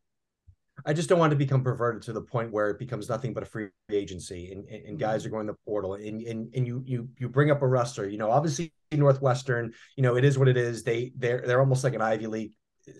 [0.89, 3.43] I just don't want to become perverted to the point where it becomes nothing but
[3.43, 6.65] a free agency and, and, and guys are going to the portal and, and and
[6.65, 10.39] you you you bring up a wrestler, you know, obviously Northwestern, you know, it is
[10.39, 10.82] what it is.
[10.82, 12.54] They they're they're almost like an Ivy League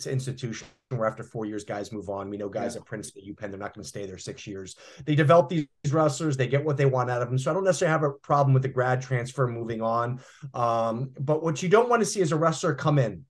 [0.06, 2.30] institution where after four years guys move on.
[2.30, 2.82] We know guys yeah.
[2.82, 4.76] at Princeton, UPenn, they're not going to stay there six years.
[5.06, 7.40] They develop these wrestlers, they get what they want out of them.
[7.40, 10.20] So I don't necessarily have a problem with the grad transfer moving on.
[10.54, 13.26] Um, but what you don't want to see is a wrestler come in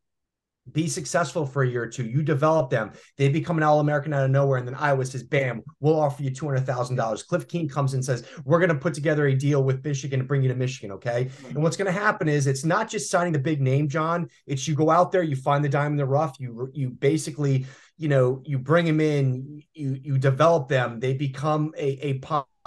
[0.74, 2.06] be successful for a year or two.
[2.06, 2.92] You develop them.
[3.18, 4.58] They become an All American out of nowhere.
[4.58, 7.28] And then Iowa says, bam, we'll offer you $200,000.
[7.28, 10.26] Cliff Keen comes and says, we're going to put together a deal with Michigan to
[10.26, 10.92] bring you to Michigan.
[10.94, 11.26] Okay.
[11.26, 11.56] Mm-hmm.
[11.56, 14.30] And what's going to happen is it's not just signing the big name, Jon.
[14.46, 16.38] It's you go out there, you find the dime in the rough.
[16.40, 17.66] You, you basically,
[17.98, 21.00] you know, you bring them in, you, you develop them.
[21.00, 22.20] They become a, a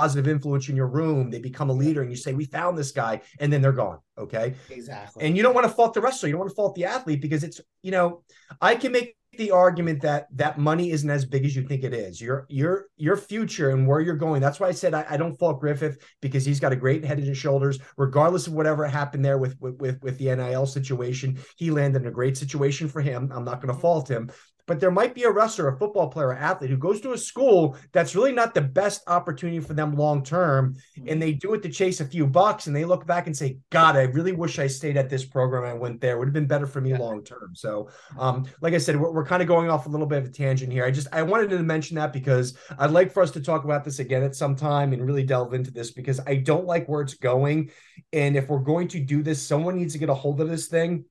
[0.03, 1.31] positive influence in your room.
[1.31, 3.99] They become a leader, and you say, "We found this guy," and then they're gone.
[4.19, 5.25] Okay, exactly.
[5.25, 6.29] And you don't want to fault the wrestler.
[6.29, 8.23] You don't want to fault the athlete because it's you know,
[8.61, 11.95] I can make the argument that that money isn't as big as you think it
[11.95, 12.21] is.
[12.21, 14.43] Your your your future and where you're going.
[14.43, 17.19] That's why I said I, I don't fault Griffith because he's got a great head
[17.19, 17.79] and shoulders.
[17.97, 22.11] Regardless of whatever happened there with with with the NIL situation, he landed in a
[22.11, 23.31] great situation for him.
[23.33, 24.31] I'm not going to fault him
[24.73, 27.19] but there might be a wrestler, a football player, an athlete who goes to a
[27.19, 30.77] school that's really not the best opportunity for them long term.
[30.97, 31.09] Hmm.
[31.09, 33.59] And they do it to chase a few bucks and they look back and say,
[33.69, 35.65] God, I really wish I stayed at this program.
[35.65, 36.15] I went there.
[36.15, 37.51] It would have been better for me long term.
[37.53, 40.25] So, um, like I said, we're, we're kind of going off a little bit of
[40.25, 40.87] a tangent here.
[40.87, 43.85] I just, I wanted to mention that because I'd like for us to talk about
[43.85, 47.03] this again at some time and really delve into this because I don't like where
[47.03, 47.73] it's going.
[48.15, 50.69] And if we're going to do this, someone needs to get a hold of this
[50.69, 51.05] thing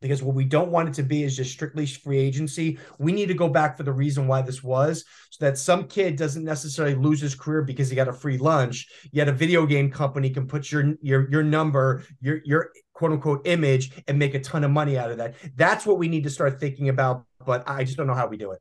[0.00, 2.78] because what we don't want it to be is just strictly free agency.
[2.98, 6.16] We need to go back for the reason why this was so that some kid
[6.16, 8.88] doesn't necessarily lose his career because he got a free lunch.
[9.12, 13.46] Yet a video game company can put your your your number, your your quote unquote
[13.46, 15.34] image and make a ton of money out of that.
[15.56, 18.36] That's what we need to start thinking about, but I just don't know how we
[18.36, 18.60] do it.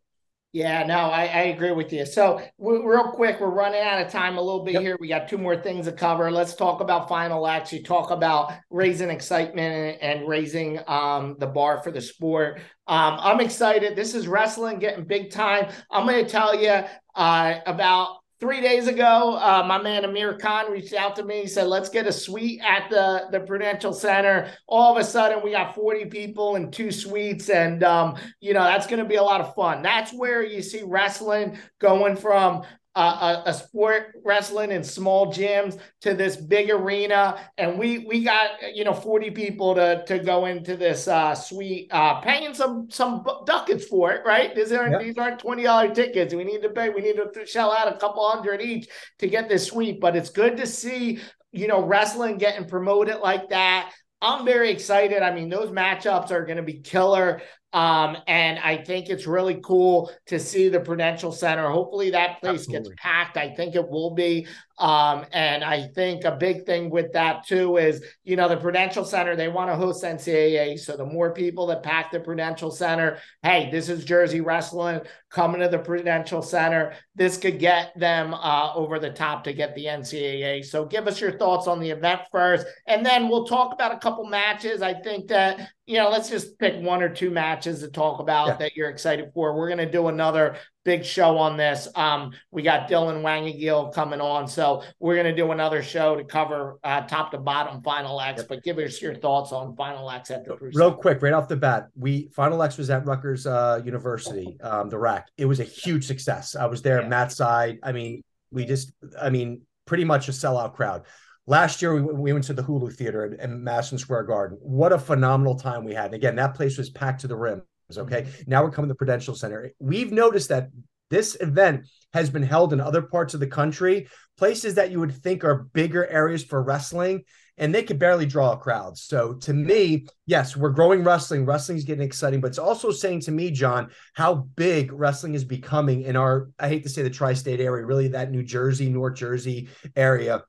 [0.55, 2.05] Yeah, no, I, I agree with you.
[2.05, 4.83] So, real quick, we're running out of time a little bit yep.
[4.83, 4.97] here.
[5.01, 6.31] We got two more things to cover.
[6.31, 11.83] Let's talk about final actually talk about raising excitement and, and raising um, the bar
[11.83, 12.61] for the sport.
[12.87, 13.97] Um, I'm excited.
[13.97, 15.73] This is wrestling getting big time.
[15.91, 20.71] I'm going to tell you uh, about three days ago, uh, my man Amir Khan
[20.71, 21.41] reached out to me.
[21.41, 25.41] He said, "Let's get a suite at the the Prudential Center." All of a sudden,
[25.43, 29.15] we got forty people in two suites, and um, you know that's going to be
[29.15, 29.81] a lot of fun.
[29.81, 32.63] That's where you see wrestling going from
[32.95, 38.51] a, a, sport wrestling in small gyms to this big arena and we we got
[38.73, 43.25] you know 40 people to to go into this uh suite uh paying some some
[43.45, 45.01] ducats for it right these aren't yep.
[45.01, 47.97] these aren't 20 dollar tickets we need to pay we need to shell out a
[47.97, 48.87] couple hundred each
[49.19, 51.19] to get this suite but it's good to see
[51.51, 55.21] you know wrestling getting promoted like that I'm very excited.
[55.21, 57.41] I mean, those matchups are going to be killer.
[57.75, 61.69] Um, and I think it's really cool to see the Prudential Center.
[61.69, 62.91] Hopefully that place Absolutely.
[62.91, 63.35] gets packed.
[63.35, 64.47] I think it will be.
[64.77, 69.03] Um, and I think a big thing with that too is, you know, the Prudential
[69.03, 70.79] Center, they want to host NCAA.
[70.79, 75.59] So the more people that pack the Prudential Center, hey, this is Jersey Wrestling coming
[75.59, 76.93] to the Prudential Center.
[77.13, 80.63] This could get them uh, over the top to get the NCAA.
[80.63, 83.97] So give us your thoughts on the event first, and then we'll talk about a
[83.97, 84.81] couple matches.
[84.81, 88.47] I think that you know, let's just pick one or two matches to talk about
[88.47, 88.55] yeah.
[88.57, 89.55] that you're excited for.
[89.55, 91.87] We're going to do another big show on this.
[91.93, 96.23] Um, we got Dylan Wangigiel coming on, so we're going to do another show to
[96.23, 98.39] cover uh, top to bottom Final X.
[98.39, 98.47] Yep.
[98.47, 101.55] But give us your thoughts on Final X at the Real quick, right off the
[101.55, 105.27] bat, we Final X was at Rutgers uh, University, um, the RAC.
[105.37, 106.55] It was a huge success.
[106.55, 107.07] I was there, yeah.
[107.07, 107.77] Matt side.
[107.83, 111.03] I mean, we just, I mean, pretty much a sellout crowd.
[111.47, 114.57] Last year, we, we went to the Hulu Theater in, Madison Square Garden.
[114.61, 116.05] What a phenomenal time we had.
[116.05, 117.61] And again, that place was packed to the rim.
[117.95, 118.23] Okay.
[118.23, 118.41] Mm-hmm.
[118.47, 119.71] Now we're coming to Prudential Center.
[119.79, 120.69] We've noticed that
[121.11, 125.13] this event has been held in other parts of the country, places that you would
[125.13, 127.23] think are bigger areas for wrestling,
[127.57, 128.97] and they could barely draw a crowd.
[128.97, 131.45] So to me, yes, we're growing wrestling.
[131.45, 136.01] Wrestling's getting exciting, but it's also saying to me, Jon, how big wrestling is becoming
[136.01, 139.69] in our, I hate to say the tri-state area, really that New Jersey, North Jersey
[139.95, 140.43] area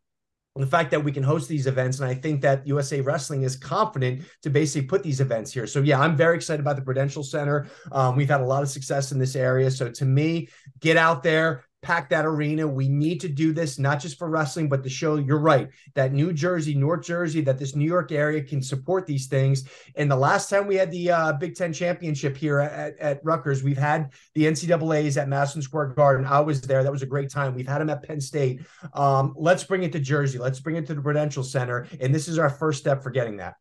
[0.61, 3.57] the fact that we can host these events and i think that usa wrestling is
[3.57, 5.67] confident to basically put these events here.
[5.67, 7.69] So yeah i'm very excited about the prudential center.
[7.93, 9.71] Um, we've had a lot of success in this area.
[9.71, 10.49] So to me
[10.81, 12.67] get out there pack that arena.
[12.67, 16.13] We need to do this not just for wrestling, but to show you're right that
[16.13, 19.69] New Jersey, North Jersey, that this New York area can support these things.
[19.95, 23.63] And the last time we had the uh, Big Ten championship here at, at Rutgers,
[23.63, 26.27] we've had the NCAA's at Madison Square Garden.
[26.27, 26.83] I was there.
[26.83, 27.55] That was a great time.
[27.55, 28.63] We've had them at Penn State.
[28.93, 30.39] Um, let's bring it to Jersey.
[30.39, 31.87] Let's bring it to the Prudential Center.
[32.01, 33.55] And this is our first step for getting that.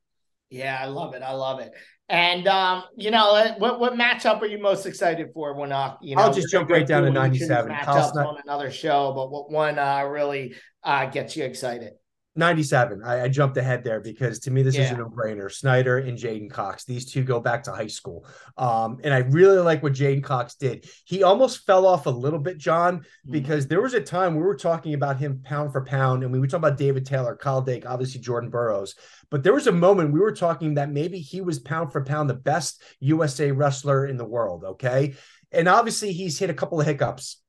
[0.49, 1.21] Yeah, I love it.
[1.21, 1.73] I love it.
[2.07, 5.95] And um, you know, uh, what what matchup are you most excited for when uh,
[6.01, 6.21] you know?
[6.21, 7.71] I'll just jump right down to ninety seven.
[7.71, 11.93] Matchups on another show, but what one uh, really uh, gets you excited?
[12.37, 13.01] 97.
[13.03, 14.83] I, I, jumped ahead there because to me, this yeah.
[14.83, 15.49] is a no brainer.
[15.49, 18.25] Snyder and J'den Cox, these two go back to high school.
[18.57, 20.85] Um, and I really like what J'den Cox did.
[21.05, 23.31] He almost fell off a little bit, Jon, mm-hmm.
[23.31, 26.39] because there was a time we were talking about him pound for pound, and we
[26.39, 28.95] were talking about David Taylor, Kyle Dake, obviously Jordan Burroughs.
[29.29, 32.29] But there was a moment we were talking that maybe he was pound for pound
[32.29, 34.63] the best USA wrestler in the world.
[34.63, 35.15] Okay.
[35.51, 37.41] And obviously, he's hit a couple of hiccups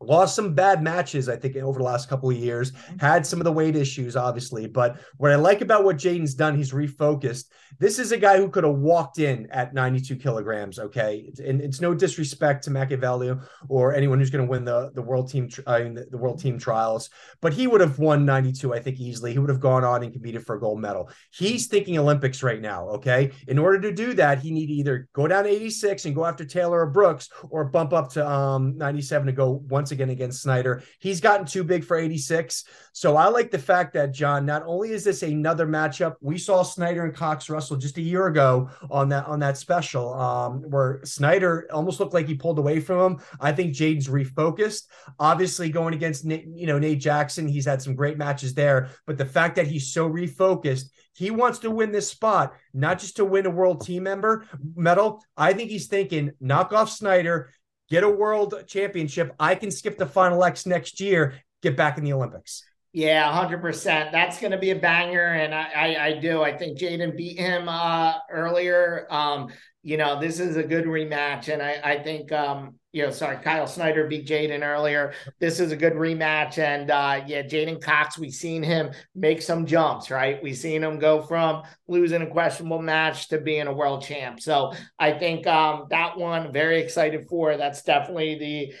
[0.00, 2.72] lost some bad matches i think over the last couple of years.
[2.72, 2.98] Mm-hmm.
[2.98, 6.56] had some of the weight issues obviously but what i like about what j'den's done
[6.56, 7.46] he's refocused.
[7.78, 11.30] This is a guy who could have walked in at 92 kilograms okay?
[11.44, 13.34] And it's no disrespect to Machiavelli
[13.68, 17.10] or anyone who's going to win the the world team the, the world team trials
[17.40, 19.32] but he would have won 92 i think easily.
[19.32, 21.10] He would have gone on and competed for a gold medal.
[21.32, 23.32] He's thinking olympics right now okay?
[23.48, 26.44] In order to do that he need to either go down 86 and go after
[26.44, 30.82] taylor or brooks or bump up to um 97 to go once again against Snyder.
[31.00, 32.64] He's gotten too big for 86.
[32.92, 36.62] So I like the fact that, Jon, not only is this another matchup, we saw
[36.62, 41.00] Snyder and Cox Russell just a year ago on that on that special, um, where
[41.04, 43.20] Snyder almost looked like he pulled away from him.
[43.40, 44.84] I think J'den's refocused.
[45.18, 48.90] Obviously, going against you know, Nate Jackson, he's had some great matches there.
[49.06, 53.16] But the fact that he's so refocused, he wants to win this spot, not just
[53.16, 55.24] to win a world team member medal.
[55.34, 57.50] I think he's thinking knock off Snyder,
[57.88, 59.34] get a world championship.
[59.38, 62.64] I can skip the Final X next year, get back in the Olympics.
[62.92, 64.10] Yeah, hundred percent.
[64.10, 66.42] That's going to be a banger, and I, I, I do.
[66.42, 69.06] I think J'den beat him uh, earlier.
[69.10, 69.48] Um,
[69.86, 73.36] you know, this is a good rematch, and I, I think um, you know, sorry,
[73.36, 75.12] Kyle Snyder beat J'den earlier.
[75.38, 76.58] This is a good rematch.
[76.58, 80.42] And uh, yeah, J'den Cox, we've seen him make some jumps, right?
[80.42, 84.40] We've seen him go from losing a questionable match to being a world champ.
[84.40, 87.56] So I think um, that one, very excited for.
[87.56, 88.74] That's definitely the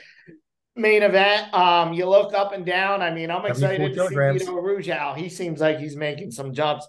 [0.74, 1.54] main event.
[1.54, 3.02] Um, you look up and down.
[3.02, 5.14] I mean, I'm excited to see Vito Arujau.
[5.14, 6.88] He seems like he's making some jumps.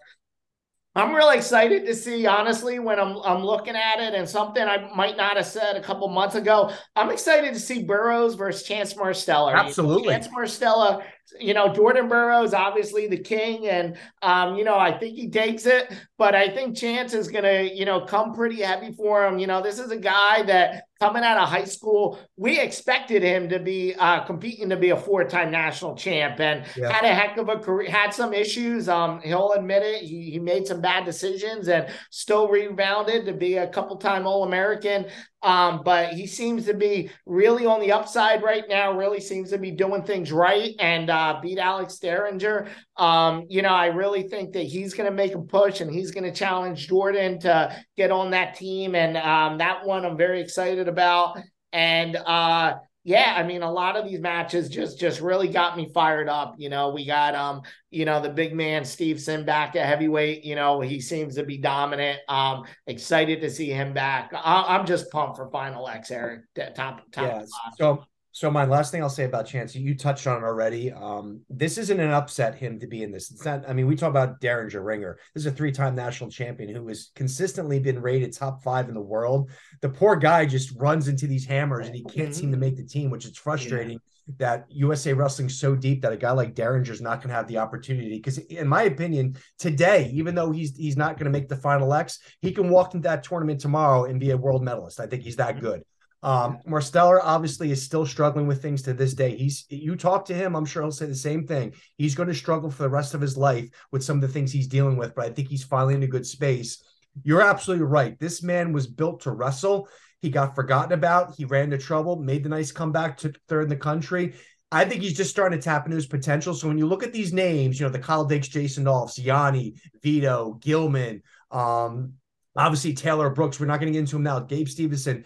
[0.98, 4.92] I'm really excited to see, honestly, when I'm I'm looking at it, and something I
[4.96, 6.72] might not have said a couple months ago.
[6.96, 9.54] I'm excited to see Burroughs versus Chance Marsteller.
[9.54, 11.04] Absolutely, Chance Marsteller
[11.40, 15.66] you know, Jordan Burroughs, obviously the king, and um, you know, I think he takes
[15.66, 19.40] it, but I think Chance is gonna, you know, come pretty heavy for him.
[19.40, 23.50] You know, this is a guy that coming out of high school, we expected him
[23.50, 26.92] to be uh, competing to be a four-time national champ, and yeah.
[26.92, 27.90] had a heck of a career.
[27.90, 28.90] Had some issues.
[28.90, 30.02] Um, he'll admit it.
[30.04, 35.06] He, he made some bad decisions, and still rebounded to be a couple-time All-American.
[35.48, 39.58] Um, but he seems to be really on the upside right now, really seems to
[39.58, 42.68] be doing things right and uh, beat Alex Dieringer.
[42.98, 46.12] Um, you know, I really think that he's going to make a push and he's
[46.12, 48.94] going to challenge Jordan to get on that team.
[48.94, 51.40] And um, that one I'm very excited about.
[51.72, 52.74] And uh,
[53.08, 56.56] yeah, I mean, a lot of these matches just just really got me fired up.
[56.58, 60.44] You know, we got um, you know, the big man Stevenson back at heavyweight.
[60.44, 62.20] You know, he seems to be dominant.
[62.28, 64.34] Um, excited to see him back.
[64.34, 66.42] I- am just pumped for Final X, Erik.
[66.76, 67.02] Top top.
[67.16, 67.46] Yeah.
[67.78, 68.04] So
[68.38, 70.92] so my last thing I'll say about Chance, you touched on it already.
[70.92, 73.32] Um, this isn't an upset him to be in this.
[73.32, 73.68] It's not.
[73.68, 75.18] I mean, we talk about Dieringer Ringer.
[75.34, 79.02] This is a three-time national champion who has consistently been rated top five in the
[79.02, 79.50] world.
[79.82, 82.84] The poor guy just runs into these hammers and he can't seem to make the
[82.84, 83.94] team, which is frustrating.
[83.94, 84.36] Yeah.
[84.38, 87.48] That USA Wrestling's so deep that a guy like Dieringer is not going to have
[87.48, 88.18] the opportunity.
[88.18, 91.92] Because, in my opinion, today, even though he's he's not going to make the final
[91.92, 95.00] X, he can walk into that tournament tomorrow and be a world medalist.
[95.00, 95.82] I think he's that good.
[96.28, 99.38] Um, Marsteller obviously is still struggling with things to this day.
[99.38, 101.74] He's you talk to him, I'm sure he'll say the same thing.
[101.96, 104.52] He's going to struggle for the rest of his life with some of the things
[104.52, 106.84] he's dealing with, but I think he's finally in a good space.
[107.24, 108.20] You're absolutely right.
[108.20, 109.88] This man was built to wrestle.
[110.20, 111.34] He got forgotten about.
[111.38, 114.34] He ran into trouble, made the nice comeback, took third in the country.
[114.70, 116.54] I think he's just starting to tap into his potential.
[116.54, 119.76] So when you look at these names, you know, the Kyle Dix, Jason Dolphs, Yanni,
[120.04, 122.16] Vito, Gilman, um,
[122.54, 123.62] obviously Taylor Brooks.
[123.62, 124.42] We're not going to get into him now.
[124.42, 125.24] Gabe Stevenson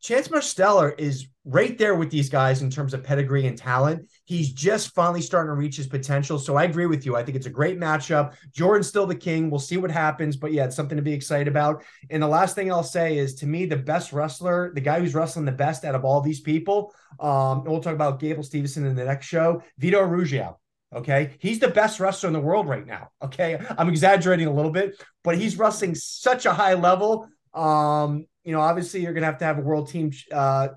[0.00, 4.08] Chance Marsteller is right there with these guys in terms of pedigree and talent.
[4.24, 6.38] He's just finally starting to reach his potential.
[6.38, 7.16] So I agree with you.
[7.16, 8.34] I think it's a great matchup.
[8.52, 9.50] Jordan's still the king.
[9.50, 11.84] We'll see what happens, but yeah, it's something to be excited about.
[12.08, 15.14] And the last thing I'll say is to me, the best wrestler, the guy who's
[15.14, 18.94] wrestling the best out of all these people, um, we'll talk about Gable Stevenson in
[18.94, 20.56] the next show, Vito Arujau.
[20.94, 21.36] Okay.
[21.38, 23.10] He's the best wrestler in the world right now.
[23.22, 23.58] Okay.
[23.78, 27.28] I'm exaggerating a little bit, but he's wrestling such a high level.
[27.54, 30.68] Um, you know, obviously you're going to have to have a world team uh,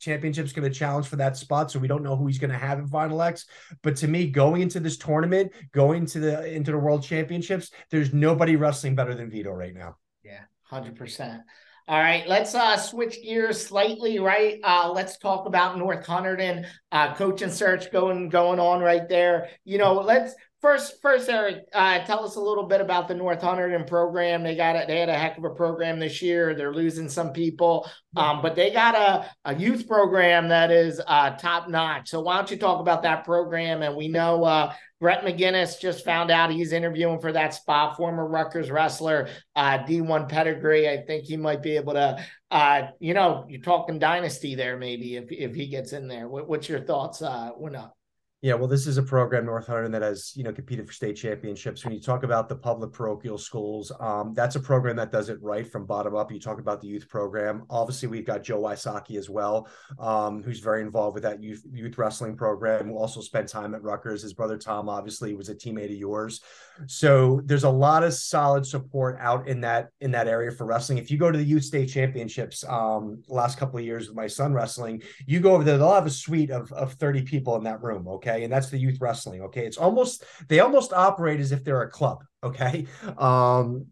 [0.00, 1.70] championship's going to challenge for that spot.
[1.70, 3.46] So we don't know who he's going to have in Final X.
[3.82, 8.12] But to me, going into this tournament, going to the into the world championships, there's
[8.12, 9.96] nobody wrestling better than Vito right now.
[10.22, 11.42] Yeah, hundred percent.
[11.88, 14.18] All right, let's uh, switch gears slightly.
[14.18, 19.48] Right, uh, let's talk about North Hunterdon uh, coaching search going going on right there.
[19.64, 23.40] You know, let's First, first, Erik, uh, tell us a little bit about the North
[23.40, 24.42] Hunterdon program.
[24.42, 24.88] They got it.
[24.88, 26.52] They had a heck of a program this year.
[26.52, 31.30] They're losing some people, um, but they got a, a youth program that is uh,
[31.36, 32.08] top notch.
[32.08, 33.82] So why don't you talk about that program?
[33.82, 37.96] And we know uh, Brent McGuinness just found out he's interviewing for that spot.
[37.96, 40.88] Former Rutgers wrestler, uh, D1 pedigree.
[40.88, 42.24] I think he might be able to.
[42.50, 46.28] Uh, you know, you're talking dynasty there, maybe if if he gets in there.
[46.28, 47.22] What, what's your thoughts?
[47.22, 47.97] Uh, when up?
[48.40, 51.14] Yeah, well, this is a program, North Hunterdon, that has you know competed for state
[51.14, 51.84] championships.
[51.84, 55.42] When you talk about the public parochial schools, um, that's a program that does it
[55.42, 56.30] right from bottom up.
[56.30, 57.64] You talk about the youth program.
[57.68, 59.66] Obviously, we've got Joe Wysocki as well,
[59.98, 62.86] um, who's very involved with that youth youth wrestling program.
[62.86, 64.22] Who also spent time at Rutgers.
[64.22, 66.40] His brother Tom, obviously, was a teammate of yours.
[66.86, 70.98] So there's a lot of solid support out in that in that area for wrestling.
[70.98, 74.28] If you go to the youth state championships, um, last couple of years with my
[74.28, 77.64] son wrestling, you go over there, they'll have a suite of of 30 people in
[77.64, 78.06] that room.
[78.06, 78.44] Okay Okay.
[78.44, 79.42] And that's the youth wrestling.
[79.42, 79.66] Okay.
[79.66, 82.24] It's almost, they almost operate as if they're a club.
[82.42, 82.86] Okay.
[83.18, 83.86] Um,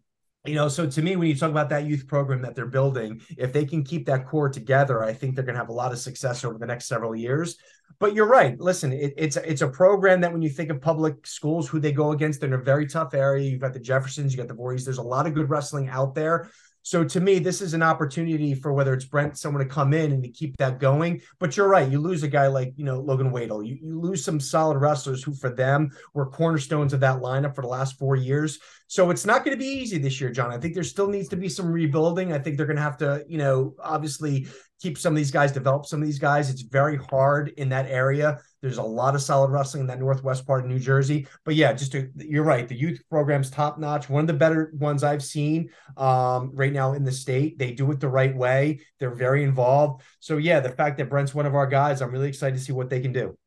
[0.45, 3.21] you know, so to me, when you talk about that youth program that they're building,
[3.37, 5.91] if they can keep that core together, I think they're going to have a lot
[5.91, 7.57] of success over the next several years.
[7.99, 8.57] But you're right.
[8.59, 11.91] Listen, it, it's it's a program that when you think of public schools, who they
[11.91, 13.49] go against, they're in a very tough area.
[13.49, 14.85] You've got the Jeffersons, you got the Voorhees.
[14.85, 16.49] There's a lot of good wrestling out there.
[16.87, 20.13] So to me, this is an opportunity for whether it's Brent, someone to come in
[20.13, 21.19] and to keep that going.
[21.37, 21.91] But you're right.
[21.91, 23.61] You lose a guy like, you know, Logan Wadle.
[23.61, 27.61] You, you lose some solid wrestlers who for them were cornerstones of that lineup for
[27.61, 28.59] the last four years.
[28.87, 30.49] So it's not going to be easy this year, Jon.
[30.49, 32.31] I think there still needs to be some rebuilding.
[32.31, 34.47] I think they're going to have to, you know, obviously
[34.81, 36.49] keep some of these guys, develop some of these guys.
[36.49, 38.39] It's very hard in that area.
[38.61, 41.27] There's a lot of solid wrestling in that northwest part of New Jersey.
[41.45, 42.67] But yeah, just to, you're right.
[42.67, 44.09] The youth program's top notch.
[44.09, 47.59] One of the better ones I've seen um, right now in the state.
[47.59, 48.79] They do it the right way.
[48.99, 50.01] They're very involved.
[50.19, 52.73] So yeah, the fact that Brent's one of our guys, I'm really excited to see
[52.73, 53.37] what they can do.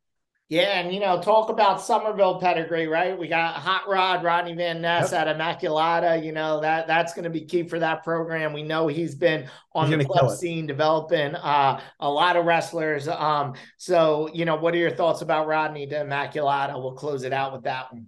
[0.51, 3.17] Yeah, and you know, talk about Somerville pedigree, right?
[3.17, 5.29] We got Hot Rod, Rodney Van Ness yep.
[5.29, 6.25] at Immaculata.
[6.25, 8.53] You know that that's going to be key for that program.
[8.53, 13.07] We know he's been on he's the club scene, developing uh, a lot of wrestlers.
[13.07, 16.75] Um, so you know, what are your thoughts about Rodney to Immaculata?
[16.75, 18.07] We'll close it out with that one.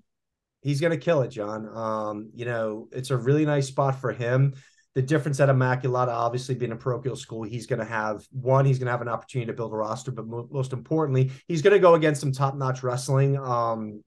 [0.62, 1.68] He's going to kill it, Jon.
[1.72, 4.54] Um, you know, it's a really nice spot for him
[4.94, 8.78] the difference at Immaculata, obviously being a parochial school, he's going to have one, he's
[8.78, 11.72] going to have an opportunity to build a roster, but mo- most importantly, he's going
[11.72, 13.38] to go against some top notch wrestling.
[13.38, 14.02] Um,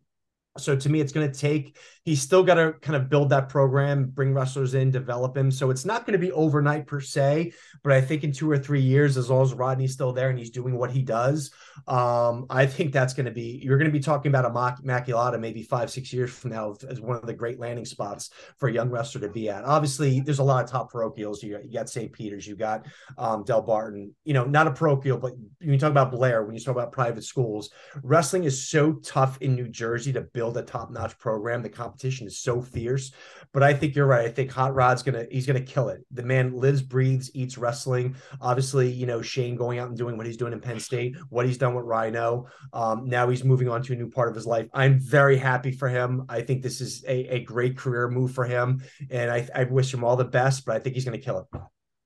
[0.58, 3.50] So to me, it's going to take, he's still got to kind of build that
[3.50, 5.52] program, bring wrestlers in, develop him.
[5.52, 7.52] So it's not going to be overnight per se,
[7.84, 10.40] but I think in two or three years, as long as Rodney's still there and
[10.40, 11.52] he's doing what he does,
[11.90, 15.62] um, I think that's going to be, you're going to be talking about Immaculata maybe
[15.62, 18.90] five, six years from now as one of the great landing spots for a young
[18.90, 19.66] wrestler to be at.
[19.66, 21.44] Obviously, there's a lot of top parochials.
[21.44, 22.14] You got, you got St.
[22.14, 22.86] Peter's, you got
[23.18, 26.62] um, Delbarton, you know, not a parochial, but when you talk about Blair, when you
[26.62, 27.72] talk about private schools,
[28.04, 31.64] wrestling is so tough in New Jersey to build build a top notch program.
[31.64, 33.12] The competition is so fierce,
[33.52, 34.26] but I think you're right.
[34.26, 36.06] I think Hot Rod's gonna he's gonna kill it.
[36.12, 38.16] The man lives, breathes, eats wrestling.
[38.42, 41.48] Obviously, you know Shane going out and doing what he's doing in Penn State, what
[41.48, 42.48] he's done with Rhino.
[42.74, 44.68] Um, now he's moving on to a new part of his life.
[44.74, 46.26] I'm very happy for him.
[46.30, 49.94] I think this is a, a great career move for him, and I, I wish
[49.94, 50.66] him all the best.
[50.66, 51.60] But I think he's gonna kill it.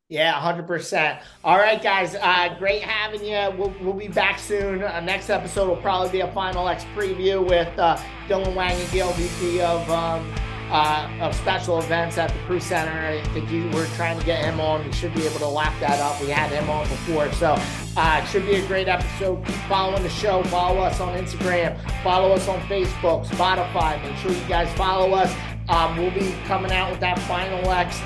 [0.10, 1.20] Yeah, hundred percent.
[1.43, 2.16] All right, guys.
[2.16, 3.55] Uh, great having you.
[3.55, 4.82] We'll, we'll be back soon.
[4.82, 7.95] Uh, next episode will probably be a Final X preview with uh,
[8.28, 10.34] Dylan Wang and Gail, VP of um,
[10.72, 12.91] uh, of special events at the Pru Center.
[12.91, 14.84] I think you were trying to get him on.
[14.84, 16.20] We should be able to lap that up.
[16.20, 17.55] We had him on before, so
[17.95, 19.45] uh, it should be a great episode.
[19.45, 20.41] Keep following the show.
[20.45, 21.80] Follow us on Instagram.
[22.01, 24.01] Follow us on Facebook, Spotify.
[24.01, 25.32] Make sure you guys follow us.
[25.68, 27.99] Um, we'll be coming out with that Final X.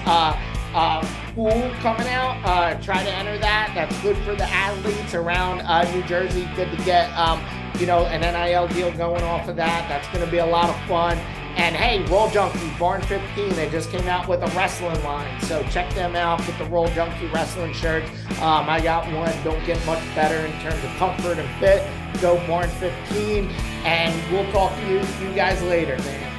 [0.74, 1.01] Uh,
[1.36, 2.41] pool coming out.
[2.43, 3.71] Uh, try to enter that.
[3.76, 6.49] That's good for the athletes around uh, New Jersey.
[6.55, 7.41] Good to get, um,
[7.80, 9.88] you know, an NIL deal going off of that.
[9.88, 11.17] That's going to be a lot of fun.
[11.55, 15.39] And hey, Roll Junkie, Barn 15, they just came out with a wrestling line.
[15.41, 16.39] So check them out.
[16.47, 18.09] Get the Roll Junkie wrestling shirts.
[18.41, 19.32] Um, I got one.
[19.43, 21.88] Don't get much better in terms of comfort and fit.
[22.21, 23.49] Go Barn 15.
[23.86, 26.32] And we'll talk to you, you guys later, man.